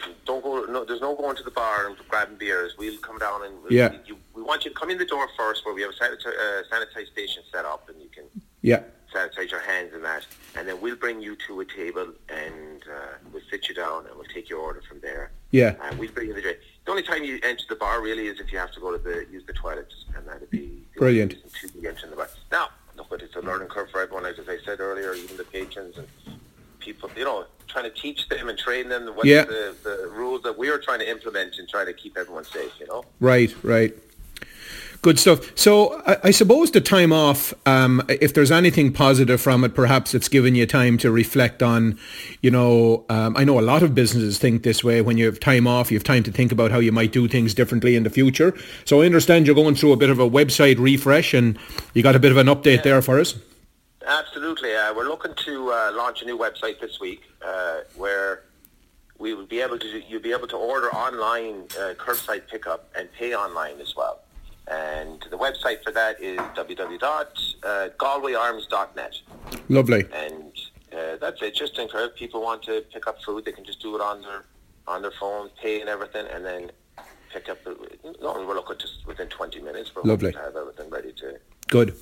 [0.84, 2.74] No, there's no going to the bar and grabbing beers.
[2.78, 3.92] We'll come down and we'll, Yeah.
[4.04, 6.26] You, we want you to come in the door first, where we have a sanitize,
[6.26, 8.24] uh, sanitize station set up, and you can
[8.60, 8.82] yeah.
[9.14, 13.14] sanitize your hands and that, and then we'll bring you to a table and uh,
[13.32, 15.30] we'll sit you down and we'll take your order from there.
[15.52, 15.76] Yeah.
[15.82, 16.58] And we'll bring you the drink.
[16.84, 19.02] The only time you enter the bar really is if you have to go to
[19.02, 21.36] the use the toilets, and that'd be Brilliant.
[21.60, 22.28] to be entering the bar.
[22.52, 25.96] Now, look, it's a learning curve for everyone, as I said earlier, even the patrons
[25.96, 26.06] and
[26.84, 27.10] people.
[27.16, 29.44] You know, trying to teach them and train them what Yeah.
[29.44, 32.72] the, the rules that we are trying to implement and try to keep everyone safe.
[32.80, 33.04] You know.
[33.20, 33.94] Right, right.
[35.02, 35.52] Good stuff.
[35.54, 40.14] So I, I suppose the time off, um, if there's anything positive from it, perhaps
[40.14, 41.98] it's given you time to reflect on,
[42.40, 45.02] you know, um, I know a lot of businesses think this way.
[45.02, 47.28] When you have time off, you have time to think about how you might do
[47.28, 48.54] things differently in the future.
[48.86, 51.58] So I understand you're going through a bit of a website refresh and
[51.92, 53.34] you got a bit of an update there for us.
[54.06, 54.74] Absolutely.
[54.74, 58.44] Uh, we're looking to uh, launch a new website this week uh, where
[59.18, 63.12] we will be able to you'll be able to order online uh, curbside pickup and
[63.12, 64.20] pay online as well.
[64.66, 69.20] And the website for that is www.galwayarms.net.
[69.68, 70.04] Lovely.
[70.12, 70.52] And
[70.92, 71.54] uh, that's it.
[71.54, 74.22] Just to encourage people want to pick up food, they can just do it on
[74.22, 74.44] their
[74.86, 76.70] on their phone, pay and everything, and then
[77.32, 77.62] pick up.
[77.64, 77.76] The,
[78.20, 79.94] normally we're looking just within 20 minutes.
[79.94, 80.32] We're Lovely.
[80.32, 81.38] to have everything ready to.
[81.68, 81.94] Good.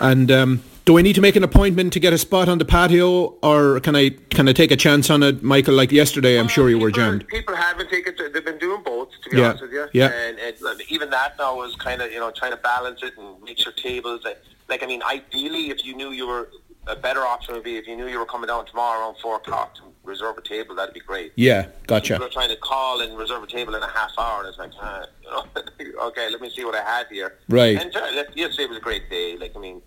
[0.00, 2.64] And um, do I need to make an appointment to get a spot on the
[2.64, 5.74] patio, or can I can I take a chance on it, Michael?
[5.74, 7.26] Like yesterday, I'm sure you were jammed.
[7.28, 8.14] People haven't taken.
[8.32, 9.88] They've been doing both, to be Yeah, honest with you.
[9.92, 10.08] yeah.
[10.08, 10.56] And, and
[10.88, 13.72] even that now is kind of you know trying to balance it and make sure
[13.72, 14.24] tables.
[14.24, 16.48] Like, like I mean, ideally, if you knew you were
[16.86, 19.36] a better option would be if you knew you were coming down tomorrow around four
[19.36, 20.74] o'clock to reserve a table.
[20.74, 21.32] That'd be great.
[21.36, 22.14] Yeah, gotcha.
[22.14, 24.58] People are trying to call and reserve a table in a half hour, and it's
[24.58, 25.04] like, ah,
[25.78, 27.38] you know, okay, let me see what I have here.
[27.48, 27.76] Right.
[27.80, 29.36] And uh, yesterday was a great day.
[29.36, 29.82] Like, I mean,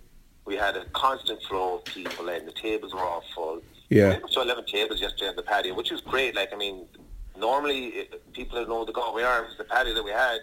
[0.45, 3.61] we had a constant flow of people, and the tables were all full.
[3.89, 4.19] Yeah.
[4.29, 6.35] So 11 tables yesterday on the patio, which was great.
[6.35, 6.85] Like, I mean,
[7.37, 10.39] normally uh, people that know the Galway Arms, the patio that we had,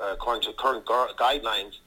[0.00, 1.78] uh, according to current gu- guidelines,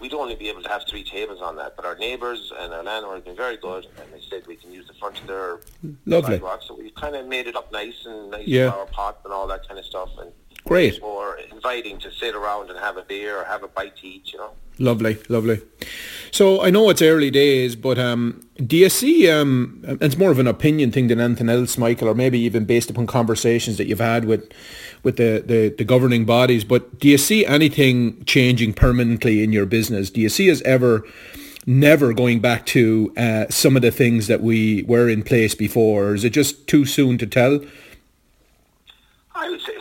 [0.00, 1.76] we'd only be able to have three tables on that.
[1.76, 4.72] But our neighbours and our landlord have been very good, and they said we can
[4.72, 5.60] use the front of their
[6.06, 6.34] Lovely.
[6.36, 6.62] sidewalk.
[6.66, 8.70] So we kind of made it up nice and nice Yeah.
[8.70, 10.10] flower pots and all that kind of stuff.
[10.18, 10.32] And
[10.68, 11.00] Great.
[11.00, 14.32] more inviting to sit around and have a beer or have a bite to eat,
[14.32, 14.52] you know.
[14.78, 15.60] Lovely, lovely.
[16.30, 19.28] So I know it's early days, but um, do you see?
[19.28, 22.90] Um, it's more of an opinion thing than anything else, Michael, or maybe even based
[22.90, 24.52] upon conversations that you've had with
[25.02, 26.64] with the, the, the governing bodies.
[26.64, 30.10] But do you see anything changing permanently in your business?
[30.10, 31.04] Do you see us ever?
[31.66, 36.04] Never going back to uh, some of the things that we were in place before,
[36.04, 37.60] or is it just too soon to tell?
[39.34, 39.74] I would say,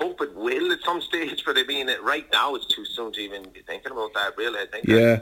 [0.00, 3.20] hope it will at some stage, but I mean, right now it's too soon to
[3.20, 4.36] even be thinking about that.
[4.36, 4.86] Really, I think.
[4.86, 5.20] Yeah,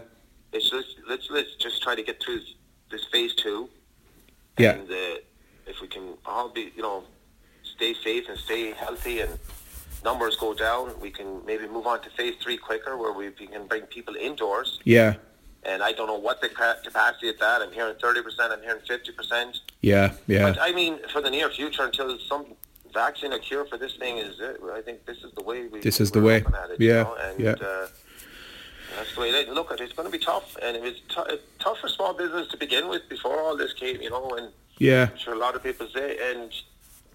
[0.52, 2.40] It's just let's let's just try to get through
[2.90, 3.68] this phase two.
[4.59, 5.16] yeah, And uh,
[5.66, 7.05] if we can all be, you know,
[7.62, 9.32] stay safe and stay healthy, and
[10.05, 13.66] numbers go down, we can maybe move on to phase three quicker, where we can
[13.66, 14.78] bring people indoors.
[14.84, 15.14] yeah,
[15.64, 17.62] And I don't know what the ca- capacity at that.
[17.62, 18.52] I'm hearing thirty percent.
[18.55, 19.52] I'm hearing fifty percent.
[19.82, 20.44] yeah, yeah.
[20.46, 22.44] But I mean, for the near future, until some
[22.93, 25.81] vaccine a cure for this thing is, it, I think this is the way we.
[25.81, 26.39] This is the way.
[26.40, 27.51] looking at it, you Yeah, know, and, yeah.
[27.52, 27.86] Uh,
[28.97, 29.31] that's the way.
[29.32, 29.85] They, look, at it.
[29.85, 32.56] it's going to be tough, and it was t- it's tough for small business to
[32.56, 35.09] begin with before all this came, you know, and Yeah.
[35.12, 36.51] I'm sure a lot of people say, and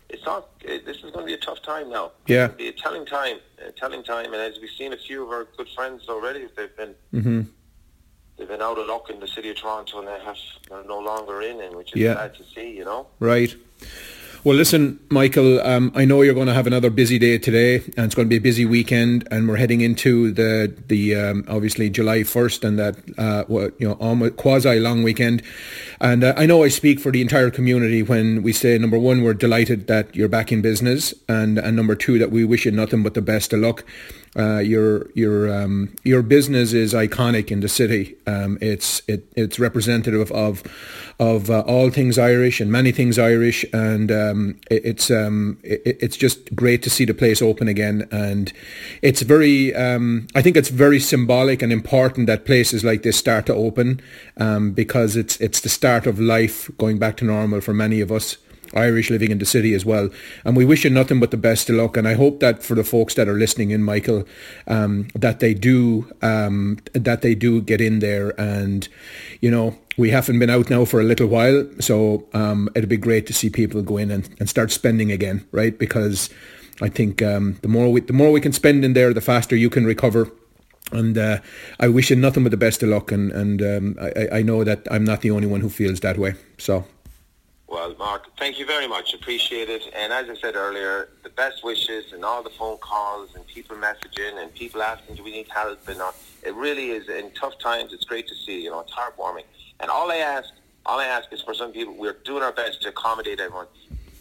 [0.10, 0.50] it's not.
[0.62, 2.12] It, this is going to be a tough time now.
[2.28, 2.46] Yeah.
[2.46, 3.38] It'll be a telling time,
[3.68, 6.76] a telling time, and as we've seen a few of our good friends already, they've
[6.78, 7.42] been hmm
[8.38, 10.38] they've been out of luck in the city of Toronto, and they have
[10.70, 12.16] they're no longer in, and which is Yeah.
[12.16, 13.08] sad to see, you know.
[13.20, 13.56] Right.
[14.46, 15.62] Well, listen, Michael.
[15.62, 18.30] Um, I know you're going to have another busy day today, and it's going to
[18.30, 22.78] be a busy weekend, and we're heading into the the um, obviously July first and
[22.78, 25.44] that uh, you know almost quasi long weekend.
[26.02, 29.24] And uh, I know I speak for the entire community when we say number one,
[29.24, 32.72] we're delighted that you're back in business, and and number two, that we wish you
[32.72, 33.86] nothing but the best of luck.
[34.36, 38.18] Uh, your your um, your business is iconic in the city.
[38.28, 40.64] Um, it's it, it's representative of
[41.20, 45.98] of uh, all things Irish and many things Irish, and um, it, it's um, it,
[46.02, 48.08] it's just great to see the place open again.
[48.12, 48.52] And
[49.02, 53.46] it's very um, I think it's very symbolic and important that places like this start
[53.48, 54.02] to open
[54.38, 58.12] um, because it's it's the start of life going back to normal for many of
[58.12, 58.38] us.
[58.76, 60.10] Irish living in the city as well.
[60.44, 61.98] And we wish you nothing but the best of luck.
[61.98, 64.26] And I hope that for the folks that are listening in, Michael,
[64.68, 68.40] um, that they do um, that they do get in there.
[68.40, 68.88] And
[69.42, 72.98] you know, we haven't been out now for a little while, so um, it'd be
[72.98, 75.78] great to see people go in and, and start spending again, right?
[75.78, 76.30] Because
[76.82, 79.56] I think um, the more we the more we can spend in there, the faster
[79.56, 80.32] you can recover.
[80.92, 81.40] And uh,
[81.80, 83.12] I wish you nothing but the best of luck.
[83.12, 86.18] And and um, I, I know that I'm not the only one who feels that
[86.18, 86.36] way.
[86.58, 86.86] So.
[87.74, 89.16] Well, Mark, thank you very much.
[89.16, 89.82] Appreciate it.
[89.96, 93.76] And as I said earlier, the best wishes and all the phone calls and people
[93.78, 95.80] messaging and people asking, do we need help?
[95.90, 96.14] And all,
[96.44, 97.92] it really is in tough times.
[97.92, 98.62] It's great to see.
[98.64, 99.46] You know, it's heartwarming.
[99.80, 100.50] And all I ask,
[100.86, 103.66] all I ask is for some people, we're doing our best to accommodate everyone.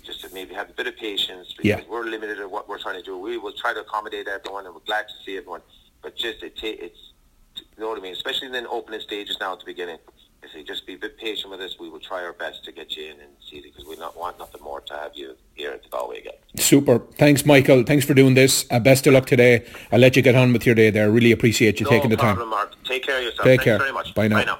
[0.03, 1.91] Just to maybe have a bit of patience because Yeah.
[1.91, 3.19] we're limited at what we're trying to do.
[3.19, 5.61] We will try to accommodate everyone, and we're glad to see everyone.
[6.01, 7.13] But just it, it's,
[7.57, 8.15] you know what I mean.
[8.15, 9.99] Especially in the opening stages now at the beginning.
[10.45, 11.79] I say just be a bit patient with us.
[11.79, 14.17] We will try our best to get you in and see it because we not
[14.17, 16.33] want nothing more to have you here at the Galway again.
[16.57, 16.99] Super.
[17.17, 17.85] Thanks, Michael.
[17.85, 18.67] Thanks for doing this.
[18.71, 19.65] Uh, best of luck today.
[19.93, 21.11] I'll let you get on with your day there.
[21.11, 22.51] Really appreciate you no taking the problem, time.
[22.51, 22.75] Mark.
[22.85, 23.45] Take care of yourself.
[23.45, 23.79] Take Thanks care.
[23.79, 24.15] very much.
[24.15, 24.37] Bye now.
[24.37, 24.59] Bye now.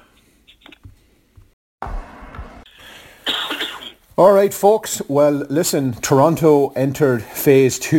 [4.15, 5.01] All right, folks.
[5.09, 7.97] Well, listen, Toronto entered phase two.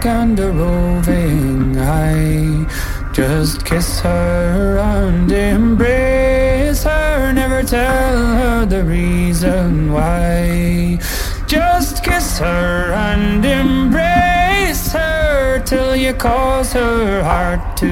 [0.00, 2.66] Dark and a roving eye.
[3.12, 10.98] Just kiss her and embrace her, never tell her the reason why.
[11.46, 17.88] Just kiss her and embrace her till you cause her heart to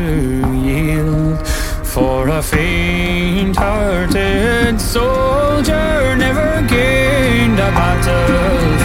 [0.52, 1.46] yield.
[1.84, 8.75] For a faint hearted soldier never gained a battlefield.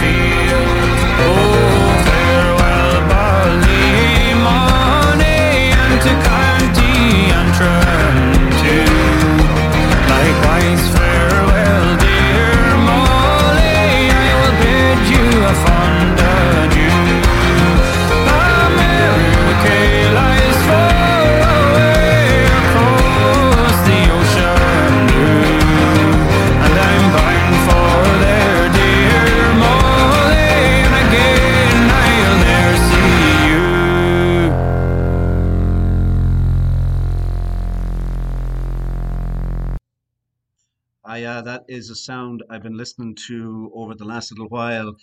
[41.72, 44.94] Is a sound I've been listening to over the last little while.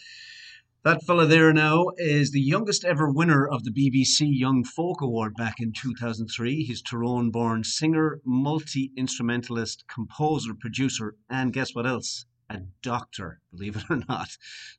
[0.84, 5.34] That fella there now is the youngest ever winner of the BBC Young Folk Award
[5.36, 6.64] back in 2003.
[6.64, 12.26] He's Tyrone born singer, multi instrumentalist, composer, producer, and guess what else?
[12.52, 14.30] A doctor, believe it or not.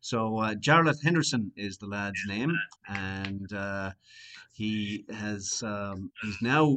[0.01, 2.53] So, uh, Jarlath Henderson is the lad's name,
[2.89, 3.91] and uh,
[4.53, 6.77] he has um, he's now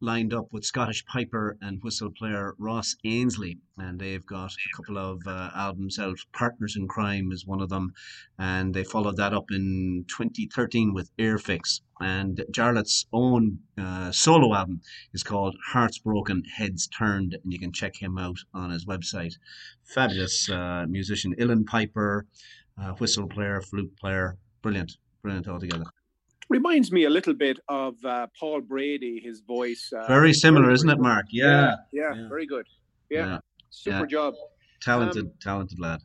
[0.00, 4.96] lined up with Scottish piper and whistle player Ross Ainslie, and they've got a couple
[4.96, 6.18] of uh, albums out.
[6.32, 7.92] Partners in Crime is one of them,
[8.38, 11.80] and they followed that up in 2013 with Airfix.
[12.00, 17.72] And Jarlath's own uh, solo album is called Hearts Broken, Heads Turned, and you can
[17.72, 19.34] check him out on his website.
[19.82, 22.26] Fabulous uh, musician, uilleann piper,
[22.80, 24.92] uh, whistle player, flute player, brilliant,
[25.22, 25.86] brilliant altogether.
[26.50, 29.92] Reminds me a little bit of uh, Paul Brady, his voice.
[29.94, 31.26] Uh, Very similar, very, isn't it, Mark?
[31.26, 31.36] good.
[31.38, 32.66] Yeah, yeah, yeah, very good.
[33.10, 33.38] Yeah, Yeah.
[33.70, 34.06] super Yeah.
[34.06, 34.34] job.
[34.80, 36.00] talented, Um, talented lad.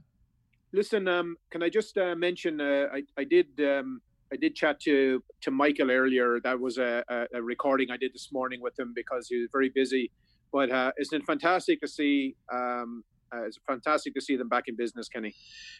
[0.73, 2.59] Listen, um, can I just uh, mention?
[2.59, 4.01] Uh, I I did um,
[4.33, 6.39] I did chat to to Michael earlier.
[6.43, 9.49] That was a, a, a recording I did this morning with him because he was
[9.51, 10.11] very busy.
[10.51, 13.03] But uh, isn't it fantastic to see um,
[13.33, 15.33] uh, it's fantastic to see them back in business, Kenny.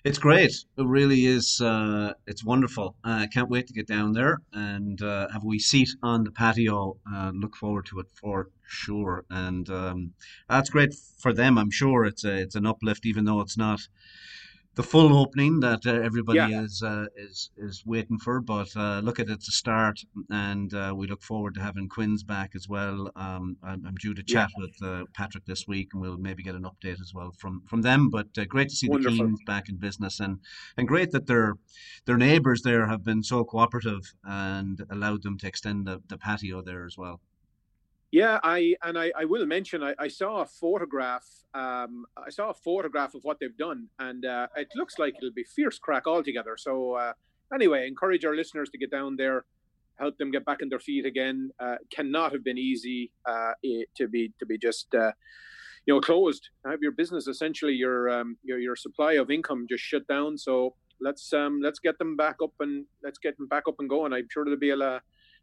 [0.03, 0.51] It's great.
[0.77, 1.61] It really is.
[1.61, 2.95] Uh, it's wonderful.
[3.03, 6.23] I uh, can't wait to get down there and uh, have a wee seat on
[6.23, 6.97] the patio.
[7.11, 9.25] Uh, look forward to it for sure.
[9.29, 10.13] And um,
[10.49, 11.57] that's great for them.
[11.57, 13.81] I'm sure it's a, it's an uplift, even though it's not
[14.75, 16.63] the full opening that uh, everybody Yeah.
[16.63, 18.41] is uh, is is waiting for.
[18.41, 22.23] But uh, look at it's a start, and uh, we look forward to having Quinn's
[22.23, 23.11] back as well.
[23.15, 24.33] Um, I'm, I'm due to Yeah.
[24.45, 27.61] chat with uh, Patrick this week, and we'll maybe get an update as well from
[27.69, 28.09] from them.
[28.09, 29.17] But uh, great to see Wonderful.
[29.17, 30.39] the Keanes back in business, and
[30.77, 31.55] and great that their
[32.05, 36.61] their neighbours there have been so cooperative and allowed them to extend the, the patio
[36.61, 37.21] there as well.
[38.13, 41.25] Yeah, I and I, I will mention I, I saw a photograph.
[41.55, 45.33] Um, I saw a photograph of what they've done, and uh, it looks like it'll
[45.33, 46.55] be fierce crack altogether.
[46.55, 47.13] So uh,
[47.51, 49.45] anyway, encourage our listeners to get down there,
[49.97, 51.49] help them get back on their feet again.
[51.59, 53.53] Uh, cannot have been easy uh,
[53.97, 55.13] to be to be just uh,
[55.87, 56.49] you know closed.
[56.67, 60.37] Have your business essentially your um, your your supply of income just shut down.
[60.37, 63.89] So let's um, let's get them back up and let's get them back up and
[63.89, 64.13] going.
[64.13, 64.99] I'm sure there'll be a la-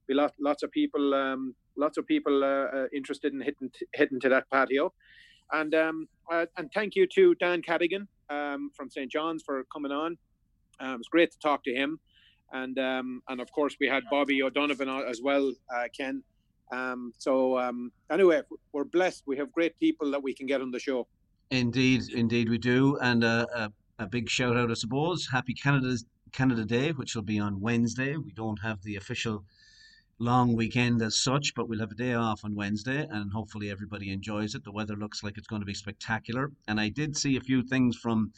[0.06, 4.20] be lot, lots of people um, lots of people uh, uh, interested in hitting hitting
[4.20, 4.92] to that patio.
[5.52, 9.90] And um, uh, and thank you to Dan Cadigan um, from St John's for coming
[9.90, 10.16] on.
[10.78, 11.98] Um, it was great to talk to him.
[12.52, 15.52] And um, and of course we had Bobby O'Donovan as well
[15.96, 16.22] Ken.
[16.72, 18.42] Um, so um, anyway
[18.72, 19.24] we're blessed.
[19.26, 21.08] We have great people that we can get on the show.
[21.50, 25.28] Indeed, indeed we do, and uh, a, a big shout out, I suppose.
[25.32, 28.16] Happy Canada's Canada Day, which will be on Wednesday.
[28.16, 29.44] We don't have the official
[30.20, 34.12] long weekend as such, but we'll have a day off on Wednesday, and hopefully everybody
[34.12, 34.62] enjoys it.
[34.62, 37.62] The weather looks like it's going to be spectacular, and I did see a few
[37.62, 38.32] things from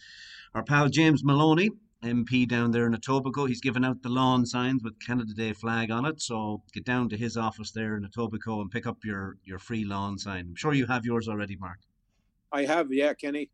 [0.54, 1.70] our pal James Maloney.
[2.02, 3.46] MP down there in Etobicoke.
[3.46, 6.20] He's given out the lawn signs with Canada Day flag on it.
[6.20, 9.84] So get down to his office there in Etobicoke and pick up your, your free
[9.84, 10.46] lawn sign.
[10.48, 11.78] I'm sure you have yours already, Mark.
[12.50, 13.50] I have yeah Kenny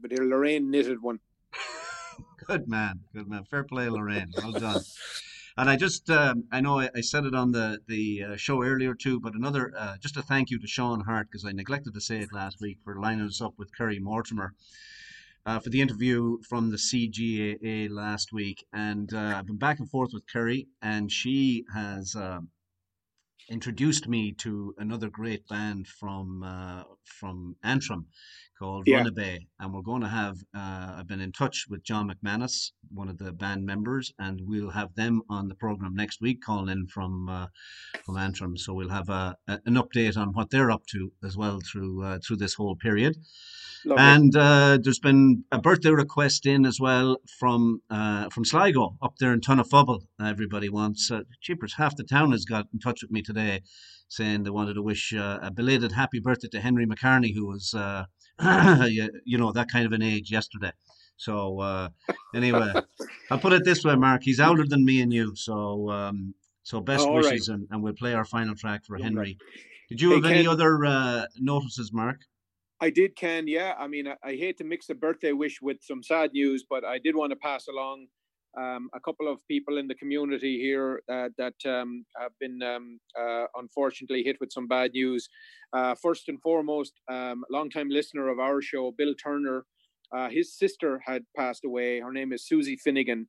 [0.00, 1.20] but Lorraine knitted one
[2.46, 3.44] Good man, good man.
[3.44, 4.32] Fair play, Lorraine.
[4.36, 4.82] Well done.
[5.56, 8.62] And I just, um, I know I, I said it on the the uh, show
[8.62, 11.92] earlier too, but another, uh, just a thank you to Sean Hart because I neglected
[11.94, 14.54] to say it last week for lining us up with Kerry Mortimer
[15.44, 19.90] uh, for the interview from the CGAA last week, and uh, I've been back and
[19.90, 22.16] forth with Kerry, and she has.
[23.52, 28.06] Introduced me to another great band from uh, from Antrim
[28.58, 29.02] called Yeah.
[29.02, 30.38] Runabay, and we're going to have.
[30.54, 34.70] Uh, I've been in touch with John McManus, one of the band members, and we'll
[34.70, 37.46] have them on the program next week, calling in from uh,
[38.04, 38.56] from Antrim.
[38.56, 42.02] So we'll have a, a, an update on what they're up to as well through
[42.02, 43.16] uh, through this whole period.
[43.84, 44.02] Lovely.
[44.02, 49.14] And uh, there's been a birthday request in as well from uh, from Sligo up
[49.18, 50.02] there in Tunnafubble.
[50.24, 51.10] Everybody wants.
[51.10, 53.62] Uh, Cheapers, half the town has got in touch with me today,
[54.08, 57.74] saying they wanted to wish uh, a belated happy birthday to Henry McCarney, who was,
[57.74, 58.04] uh,
[58.88, 60.72] you, you know, that kind of an age yesterday.
[61.16, 61.88] So uh,
[62.34, 62.72] anyway,
[63.30, 64.22] I'll put it this way, Mark.
[64.22, 67.14] He's older than me and you, so um, so best right.
[67.16, 69.38] wishes, and, and we'll play our final track for Henry.
[69.88, 70.48] Did you Hey, have any Ken.
[70.48, 72.20] other uh, notices, Mark?
[72.82, 73.46] I did, Ken.
[73.46, 76.64] Yeah, I mean, I, I hate to mix a birthday wish with some sad news,
[76.68, 78.08] but I did want to pass along
[78.58, 82.98] um, a couple of people in the community here uh, that um, have been um,
[83.16, 85.28] uh, unfortunately hit with some bad news.
[85.72, 89.64] Uh, first and foremost, um, longtime listener of our show, Bill Turner.
[90.12, 92.00] Uh, his sister had passed away.
[92.00, 93.28] Her name is Susie Finnegan.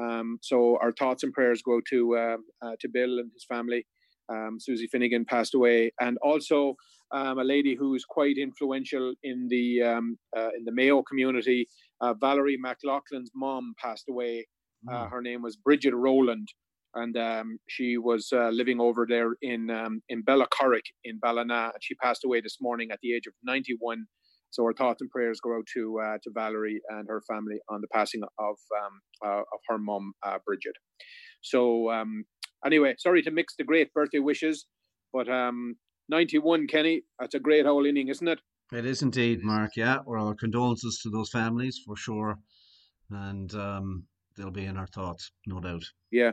[0.00, 3.84] Um, so our thoughts and prayers go to uh, uh, to Bill and his family.
[4.28, 6.76] Um, Susie Finnegan passed away, and also
[7.12, 11.68] um, a lady who's quite influential in the um, uh, in the Mayo community.
[12.00, 14.46] Uh, Valerie McLaughlin's mom passed away.
[14.90, 16.48] Uh, her name was Bridget Rowland,
[16.94, 21.82] and um, she was uh, living over there in um, in Bellacorrick in Ballina, and
[21.82, 24.06] she passed away this morning at the age of 91.
[24.50, 27.80] So our thoughts and prayers go out to uh, to Valerie and her family on
[27.80, 30.74] the passing of um, uh, of her mom, uh, Bridget.
[31.42, 32.24] So um,
[32.66, 34.66] anyway, sorry to mix the great birthday wishes,
[35.12, 35.76] but um,
[36.12, 38.38] 91, Kenny, that's a great whole inning, isn't it?
[38.70, 39.72] It is indeed, Mark.
[39.76, 42.38] Yeah, well, our condolences to those families for sure,
[43.10, 44.04] and um,
[44.36, 45.84] they'll be in our thoughts, no doubt.
[46.10, 46.32] Yeah.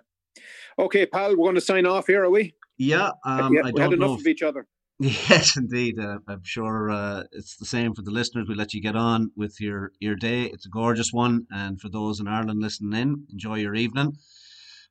[0.77, 2.55] Okay, pal, we're going to sign off here, are we?
[2.77, 4.15] Yeah, um, yeah I we had don't enough know.
[4.15, 4.67] of each other.
[5.01, 5.97] Yes, indeed.
[5.97, 8.47] Uh, I'm sure uh, it's the same for the listeners.
[8.49, 10.43] We let you get on with your, your day.
[10.43, 11.47] It's a gorgeous one.
[11.51, 14.17] And for those in Ireland listening in, enjoy your evening.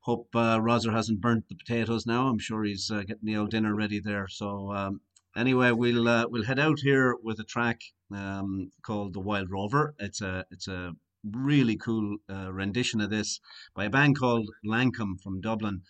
[0.00, 2.28] Hope uh, Roger hasn't burnt the potatoes now.
[2.28, 4.26] I'm sure he's uh, getting the old dinner ready there.
[4.28, 5.00] So um,
[5.36, 7.80] anyway, we'll uh, we'll head out here with a track
[8.14, 10.94] um, called "The Wild Rover." It's a it's a
[11.24, 13.40] really cool uh, rendition of this
[13.74, 15.82] by a band called Lankum from Dublin.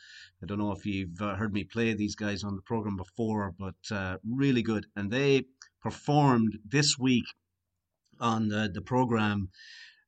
[0.42, 3.54] I don't know if you've uh, heard me play these guys on the program before,
[3.58, 4.86] but uh, really good.
[4.96, 5.44] And they
[5.82, 7.24] performed this week
[8.20, 9.50] on the, the program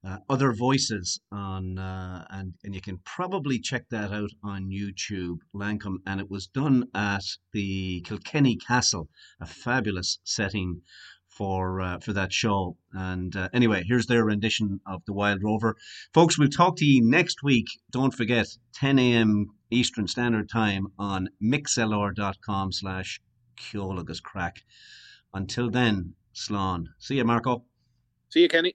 [0.05, 5.39] uh, Other Voices on, uh, and, and you can probably check that out on YouTube,
[5.55, 5.97] Lankum.
[6.06, 9.09] And it was done at the Kilkenny Castle,
[9.40, 10.82] a fabulous setting
[11.28, 12.77] for uh, for that show.
[12.93, 15.77] And uh, anyway, here's their rendition of the Wild Rover,
[16.12, 16.39] folks.
[16.39, 17.66] We'll talk to you next week.
[17.90, 19.47] Don't forget, 10 a.m.
[19.70, 23.20] Eastern Standard Time on mixlr.com slash
[24.22, 24.62] Crack.
[25.32, 26.86] Until then, Slán.
[26.98, 27.64] See you, Marco.
[28.31, 28.74] See you, Kenny.